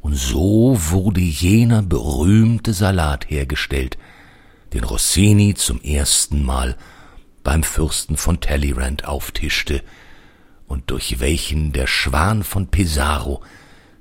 und 0.00 0.14
so 0.14 0.78
wurde 0.90 1.20
jener 1.20 1.82
berühmte 1.82 2.72
Salat 2.72 3.28
hergestellt, 3.30 3.98
den 4.72 4.84
Rossini 4.84 5.54
zum 5.54 5.80
ersten 5.82 6.44
Mal 6.44 6.76
beim 7.42 7.62
Fürsten 7.62 8.16
von 8.16 8.40
Talleyrand 8.40 9.06
auftischte 9.06 9.82
und 10.66 10.90
durch 10.90 11.18
welchen 11.20 11.72
der 11.72 11.86
Schwan 11.86 12.44
von 12.44 12.68
Pesaro 12.68 13.42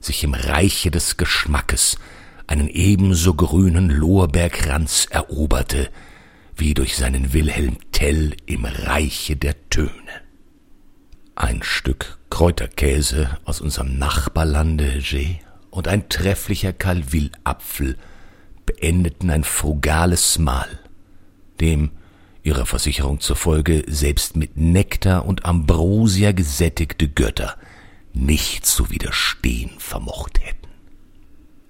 sich 0.08 0.24
im 0.24 0.34
Reiche 0.34 0.90
des 0.90 1.18
Geschmackes 1.18 1.98
einen 2.48 2.68
ebenso 2.68 3.36
grünen 3.36 3.90
Lorbeerkranz 3.90 5.08
eroberte, 5.12 5.90
wie 6.56 6.74
durch 6.74 6.98
seinen 6.98 7.34
Wilhelm 7.34 7.78
Tell 7.92 8.36
im 8.46 8.66
Reiche 8.66 9.36
der 9.36 9.70
Töne. 9.70 9.92
Ein 11.36 11.62
Stück 11.62 12.18
Kräuterkäse 12.32 13.38
aus 13.46 13.62
unserem 13.62 14.00
Nachbarlande 14.00 15.00
G 15.00 15.36
und 15.70 15.88
ein 15.88 16.10
trefflicher 16.10 16.74
Calville-Apfel 16.74 17.98
beendeten 18.66 19.30
ein 19.30 19.44
frugales 19.44 20.40
Mahl, 20.40 20.80
dem 21.60 21.92
ihrer 22.44 22.66
Versicherung 22.66 23.20
zufolge 23.20 23.84
selbst 23.88 24.36
mit 24.36 24.58
Nektar 24.58 25.26
und 25.26 25.46
Ambrosia 25.46 26.32
gesättigte 26.32 27.08
Götter 27.08 27.58
nicht 28.18 28.66
zu 28.66 28.90
widerstehen 28.90 29.72
vermocht 29.80 30.40
hätten. 30.42 30.68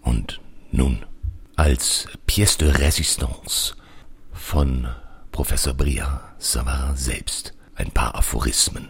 Und 0.01 0.41
nun, 0.71 1.05
als 1.55 2.07
Pièce 2.27 2.57
de 2.57 2.71
Résistance 2.71 3.75
von 4.33 4.88
Professor 5.31 5.73
Briand 5.73 6.21
Savarin 6.39 6.95
selbst 6.95 7.53
ein 7.75 7.91
paar 7.91 8.15
Aphorismen. 8.15 8.89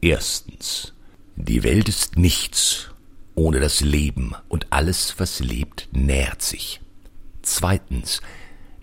Erstens. 0.00 0.92
Die 1.36 1.62
Welt 1.62 1.88
ist 1.88 2.16
nichts 2.16 2.90
ohne 3.38 3.60
das 3.60 3.80
Leben 3.80 4.32
und 4.48 4.66
alles, 4.70 5.14
was 5.18 5.38
lebt, 5.38 5.88
nährt 5.92 6.42
sich. 6.42 6.80
Zweitens, 7.42 8.20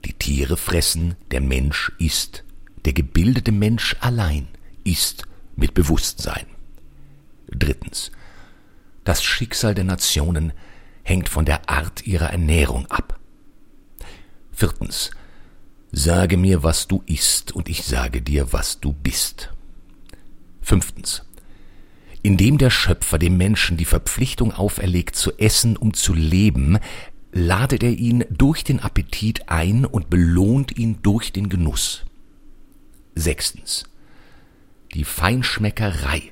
die 0.06 0.14
Tiere 0.14 0.56
fressen, 0.56 1.16
der 1.32 1.42
Mensch 1.42 1.92
isst. 2.00 2.46
Der 2.86 2.94
gebildete 2.94 3.52
Mensch 3.52 3.98
allein 4.00 4.48
isst 4.86 5.24
mit 5.58 5.74
Bewusstsein. 5.74 6.46
Drittens, 7.48 8.12
das 9.04 9.24
Schicksal 9.24 9.76
der 9.76 9.84
Nationen 9.84 10.54
hängt 11.04 11.30
von 11.30 11.46
der 11.46 11.70
Art 11.70 12.06
ihrer 12.08 12.32
Ernährung 12.32 12.88
ab. 12.88 13.20
Viertens, 14.52 15.12
sage 15.92 16.38
mir, 16.38 16.64
was 16.64 16.88
du 16.88 17.04
isst, 17.06 17.52
und 17.52 17.70
ich 17.70 17.84
sage 17.84 18.22
dir, 18.22 18.52
was 18.52 18.80
du 18.80 18.94
bist. 18.94 19.54
Fünftens, 20.62 21.24
indem 22.24 22.58
der 22.58 22.72
Schöpfer 22.72 23.20
dem 23.20 23.38
Menschen 23.38 23.78
die 23.78 23.86
Verpflichtung 23.86 24.52
auferlegt 24.52 25.16
zu 25.16 25.38
essen, 25.38 25.78
um 25.78 25.94
zu 25.94 26.14
leben, 26.14 26.80
ladet 27.32 27.84
er 27.84 27.92
ihn 27.92 28.26
durch 28.32 28.64
den 28.64 28.80
Appetit 28.80 29.50
ein 29.50 29.86
und 29.86 30.10
belohnt 30.10 30.78
ihn 30.78 31.02
durch 31.04 31.32
den 31.32 31.50
Genuss. 31.50 32.06
Sechstens. 33.14 33.84
Die 34.94 35.04
Feinschmeckerei 35.04 36.32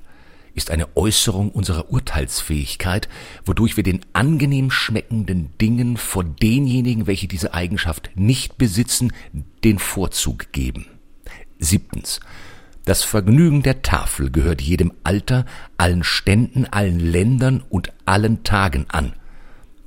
ist 0.56 0.72
eine 0.72 0.96
Äußerung 0.96 1.52
unserer 1.52 1.92
Urteilsfähigkeit, 1.92 3.10
wodurch 3.46 3.76
wir 3.78 3.84
den 3.84 4.02
angenehm 4.14 4.72
schmeckenden 4.72 5.50
Dingen 5.60 5.98
vor 5.98 6.24
denjenigen, 6.24 7.08
welche 7.08 7.28
diese 7.28 7.54
Eigenschaft 7.54 8.12
nicht 8.16 8.58
besitzen, 8.58 9.14
den 9.64 9.80
Vorzug 9.80 10.52
geben. 10.52 10.86
Siebtens. 11.60 12.20
Das 12.86 13.04
Vergnügen 13.04 13.64
der 13.64 13.82
Tafel 13.82 14.30
gehört 14.30 14.62
jedem 14.62 14.92
Alter, 15.04 15.46
allen 15.78 16.04
Ständen, 16.04 16.66
allen 16.66 17.00
Ländern 17.00 17.64
und 17.70 17.94
allen 18.06 18.44
Tagen 18.44 18.86
an. 18.90 19.14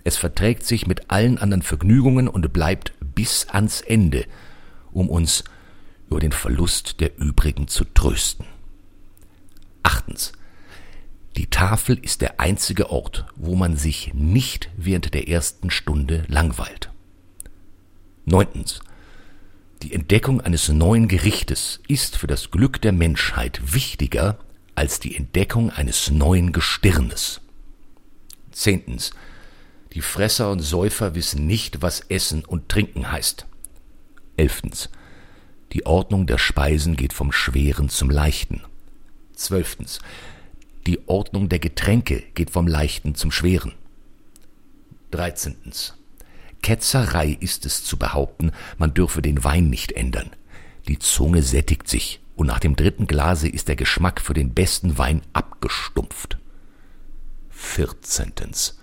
Es 0.02 0.16
verträgt 0.16 0.64
sich 0.64 0.87
mit 0.87 1.11
allen 1.11 1.37
anderen 1.37 1.62
Vergnügungen 1.62 2.26
und 2.26 2.52
bleibt 2.52 2.94
bis 3.14 3.48
ans 3.48 3.83
Ende, 3.83 4.24
um 4.92 5.11
uns 5.11 5.44
über 6.09 6.20
den 6.20 6.33
Verlust 6.33 7.00
der 7.00 7.18
übrigen 7.18 7.68
zu 7.68 7.85
trösten. 7.85 8.46
Achtens. 9.83 10.33
Die 11.37 11.49
Tafel 11.49 11.99
ist 11.99 12.22
der 12.22 12.40
einzige 12.40 12.88
Ort, 12.90 13.27
wo 13.37 13.57
man 13.57 13.77
sich 13.77 14.14
nicht 14.14 14.70
während 14.77 15.12
der 15.12 15.29
ersten 15.29 15.70
Stunde 15.70 16.25
langweilt. 16.29 16.90
Neuntens. 18.25 18.81
Die 19.83 19.92
Entdeckung 19.92 20.40
eines 20.40 20.70
neuen 20.70 21.09
Gerichtes 21.09 21.81
ist 21.88 22.16
für 22.16 22.27
das 22.27 22.51
Glück 22.51 22.81
der 22.81 22.92
Menschheit 22.92 23.75
wichtiger 23.75 24.38
als 24.75 24.99
die 24.99 25.14
Entdeckung 25.14 25.70
eines 25.70 26.11
neuen 26.11 26.53
Gestirnes. 26.53 27.42
Zehntens. 28.51 29.11
Die 29.92 30.01
Fresser 30.01 30.51
und 30.51 30.61
Säufer 30.61 31.14
wissen 31.14 31.46
nicht, 31.46 31.83
was 31.83 32.01
Essen 32.01 32.44
und 32.46 32.70
Trinken 32.70 33.12
heißt. 33.12 33.46
Elftens. 34.38 34.88
Die 35.72 35.85
Ordnung 35.85 36.27
der 36.27 36.38
Speisen 36.38 36.96
geht 36.96 37.12
vom 37.12 37.33
Schweren 37.33 37.90
zum 37.90 38.09
Leichten. 38.09 38.62
Zwölftens. 39.35 40.01
Die 40.87 41.09
Ordnung 41.09 41.49
der 41.49 41.59
Getränke 41.59 42.22
geht 42.35 42.51
vom 42.51 42.68
Leichten 42.68 43.16
zum 43.16 43.33
Schweren. 43.33 43.72
Dreizehntens. 45.11 45.94
Ketzerei 46.62 47.37
ist 47.40 47.66
es 47.66 47.83
zu 47.83 47.96
behaupten, 47.96 48.53
man 48.79 48.94
dürfe 48.94 49.20
den 49.20 49.42
Wein 49.42 49.68
nicht 49.68 49.92
ändern. 49.92 50.31
Die 50.87 51.01
Zunge 51.01 51.42
sättigt 51.42 51.88
sich, 51.88 52.20
und 52.37 52.46
nach 52.46 52.61
dem 52.61 52.77
dritten 52.77 53.09
Glase 53.09 53.49
ist 53.49 53.66
der 53.66 53.75
Geschmack 53.75 54.20
für 54.20 54.35
den 54.35 54.55
besten 54.55 54.96
Wein 54.96 55.22
abgestumpft. 55.33 56.38
Vierzehntens. 57.51 58.79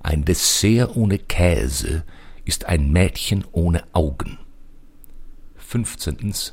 Ein 0.00 0.24
Dessert 0.24 0.96
ohne 0.96 1.18
Käse 1.18 2.02
ist 2.44 2.64
ein 2.64 2.90
Mädchen 2.90 3.44
ohne 3.52 3.84
Augen. 3.92 4.38
Fünfzehntens. 5.56 6.52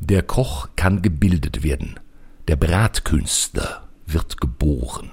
Der 0.00 0.22
Koch 0.24 0.70
kann 0.74 1.02
gebildet 1.02 1.62
werden, 1.62 2.00
der 2.48 2.56
Bratkünstler 2.56 3.81
wird 4.06 4.40
geboren. 4.40 5.10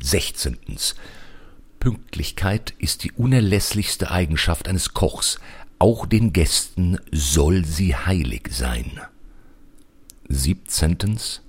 Sechzehntens. 0.00 0.94
Pünktlichkeit 1.80 2.74
ist 2.78 3.04
die 3.04 3.12
unerlässlichste 3.12 4.10
Eigenschaft 4.10 4.68
eines 4.68 4.94
Kochs, 4.94 5.40
auch 5.78 6.06
den 6.06 6.32
Gästen 6.32 6.98
soll 7.10 7.64
sie 7.64 7.96
heilig 7.96 8.48
sein. 8.52 9.00
Siebzehntens 10.28 11.42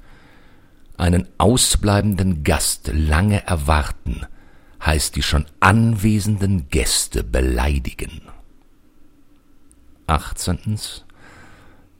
einen 0.98 1.28
ausbleibenden 1.38 2.43
Gast 2.43 2.89
lange 2.93 3.46
erwarten, 3.46 4.26
heißt 4.84 5.15
die 5.15 5.24
schon 5.24 5.46
anwesenden 5.60 6.69
Gäste 6.69 7.24
beleidigen. 7.24 8.22
Achtzehntens 10.08 11.06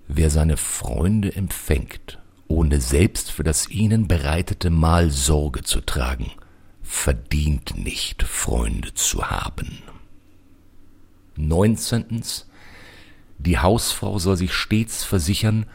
wer 0.08 0.30
seine 0.30 0.58
Freunde 0.58 1.36
empfängt, 1.36 2.20
ohne 2.48 2.82
selbst 2.82 3.32
für 3.32 3.44
das 3.44 3.70
ihnen 3.70 4.08
bereitete 4.08 4.70
Mahl 4.70 5.10
Sorge 5.10 5.64
zu 5.64 5.82
tragen, 5.82 6.32
verdient 6.82 7.78
nicht, 7.78 8.24
Freunde 8.24 8.94
zu 8.94 9.30
haben. 9.30 9.82
Neunzehntens. 11.36 12.48
Die 13.40 13.60
Hausfrau 13.60 14.20
soll 14.20 14.38
sich 14.38 14.54
stets 14.54 15.04
versichern, 15.04 15.66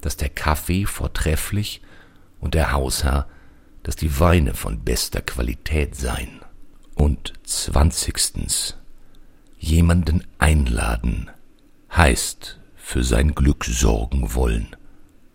dass 0.00 0.16
der 0.16 0.28
Kaffee 0.28 0.84
vortrefflich 0.84 1.80
und 2.40 2.54
der 2.54 2.72
Hausherr, 2.72 3.26
dass 3.82 3.96
die 3.96 4.20
Weine 4.20 4.54
von 4.54 4.80
bester 4.80 5.22
Qualität 5.22 5.96
seien. 5.96 6.40
Und 6.94 7.32
zwanzigstens. 7.44 8.76
Jemanden 9.58 10.24
einladen 10.38 11.30
heißt 11.94 12.58
für 12.76 13.04
sein 13.04 13.34
Glück 13.34 13.64
sorgen 13.64 14.34
wollen, 14.34 14.76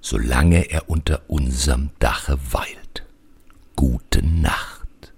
solange 0.06 0.70
er 0.70 0.88
unter 0.88 1.22
unserem 1.28 1.90
Dache 1.98 2.38
weilt. 2.52 3.04
Gute 3.76 4.24
Nacht. 4.24 5.14